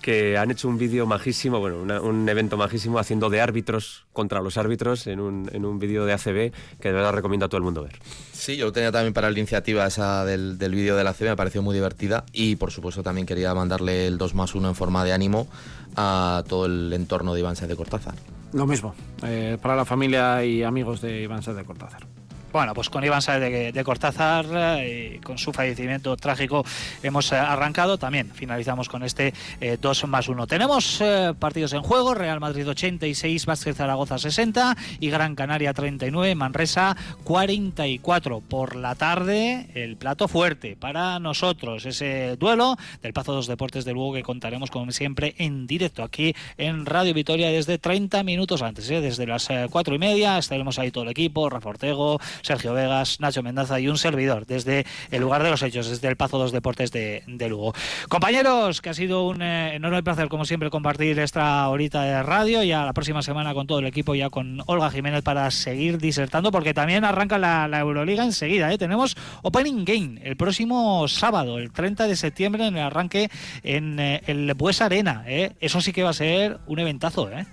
[0.00, 4.56] que han hecho un vídeo majísimo, bueno, un evento majísimo haciendo de árbitros contra los
[4.56, 7.64] árbitros en un, en un vídeo de ACB que de verdad recomiendo a todo el
[7.64, 7.98] mundo ver.
[8.32, 11.36] Sí, yo tenía también para la iniciativa esa del, del vídeo de la CB, me
[11.36, 15.04] pareció muy divertida y por supuesto también quería mandarle el 2 más 1 en forma
[15.04, 15.48] de ánimo
[15.96, 18.14] a todo el entorno de Iván Sáenz de Cortázar.
[18.52, 18.94] Lo mismo,
[19.24, 22.06] eh, para la familia y amigos de Iván Sáenz de Cortázar.
[22.52, 26.66] Bueno, pues con Iván Sáenz de, de Cortázar eh, con su fallecimiento trágico
[27.02, 27.96] hemos eh, arrancado.
[27.96, 29.32] También finalizamos con este
[29.80, 30.46] 2 más 1.
[30.46, 36.34] Tenemos eh, partidos en juego: Real Madrid 86, Vázquez Zaragoza 60 y Gran Canaria 39,
[36.34, 36.94] Manresa
[37.24, 38.40] 44.
[38.40, 41.86] Por la tarde, el plato fuerte para nosotros.
[41.86, 46.34] Ese duelo del Pazo dos Deportes de Lugo que contaremos, como siempre, en directo aquí
[46.58, 49.00] en Radio Vitoria desde 30 minutos antes, ¿eh?
[49.00, 50.36] desde las 4 y media.
[50.36, 54.86] Estaremos ahí todo el equipo: Rafa Ortego, Sergio Vegas, Nacho Mendaza y un servidor desde
[55.10, 57.74] el lugar de los hechos, desde el Pazo dos Deportes de, Lugo.
[58.08, 62.62] Compañeros, que ha sido un eh, enorme placer, como siempre, compartir esta horita de radio.
[62.62, 66.52] Ya la próxima semana con todo el equipo, ya con Olga Jiménez para seguir disertando,
[66.52, 68.72] porque también arranca la, la Euroliga enseguida.
[68.72, 68.78] ¿eh?
[68.78, 73.30] Tenemos Opening Game el próximo sábado, el 30 de septiembre, en el arranque
[73.62, 75.24] en eh, el Bues Arena.
[75.26, 75.52] ¿eh?
[75.60, 77.30] Eso sí que va a ser un eventazo.
[77.30, 77.46] ¿eh?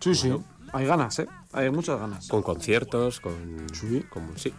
[0.00, 0.32] Sí, sí.
[0.72, 1.26] Hay ganas, ¿eh?
[1.52, 2.28] Hay muchas ganas.
[2.28, 3.66] Con conciertos, con...
[3.72, 4.04] Sí.
[4.08, 4.52] con- sí.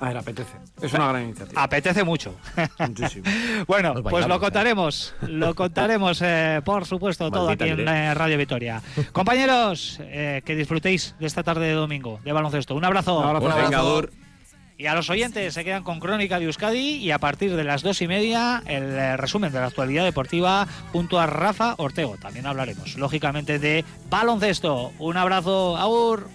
[0.00, 0.54] A ver, apetece.
[0.80, 1.62] Es una gran iniciativa.
[1.62, 2.34] Apetece mucho.
[2.78, 3.24] Muchísimo.
[3.68, 4.40] Bueno, pues lo ¿eh?
[4.40, 8.82] contaremos, lo contaremos, eh, por supuesto, todo aquí en eh, Radio Vitoria.
[9.12, 12.74] Compañeros, eh, que disfrutéis de esta tarde de domingo de baloncesto.
[12.74, 13.20] Un abrazo.
[13.20, 13.46] Un abrazo.
[13.46, 14.21] Un abrazo.
[14.78, 17.82] Y a los oyentes se quedan con Crónica de Euskadi y a partir de las
[17.82, 22.16] dos y media el eh, resumen de la actualidad deportiva junto a Rafa Ortego.
[22.16, 24.92] También hablaremos, lógicamente, de baloncesto.
[24.98, 26.28] Un abrazo, Aur.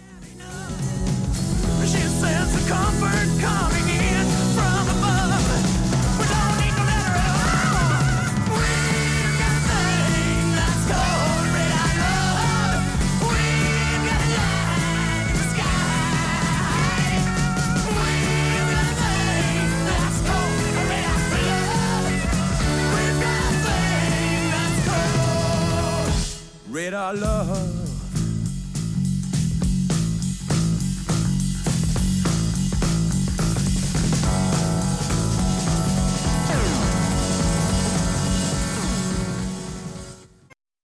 [26.97, 27.36] I love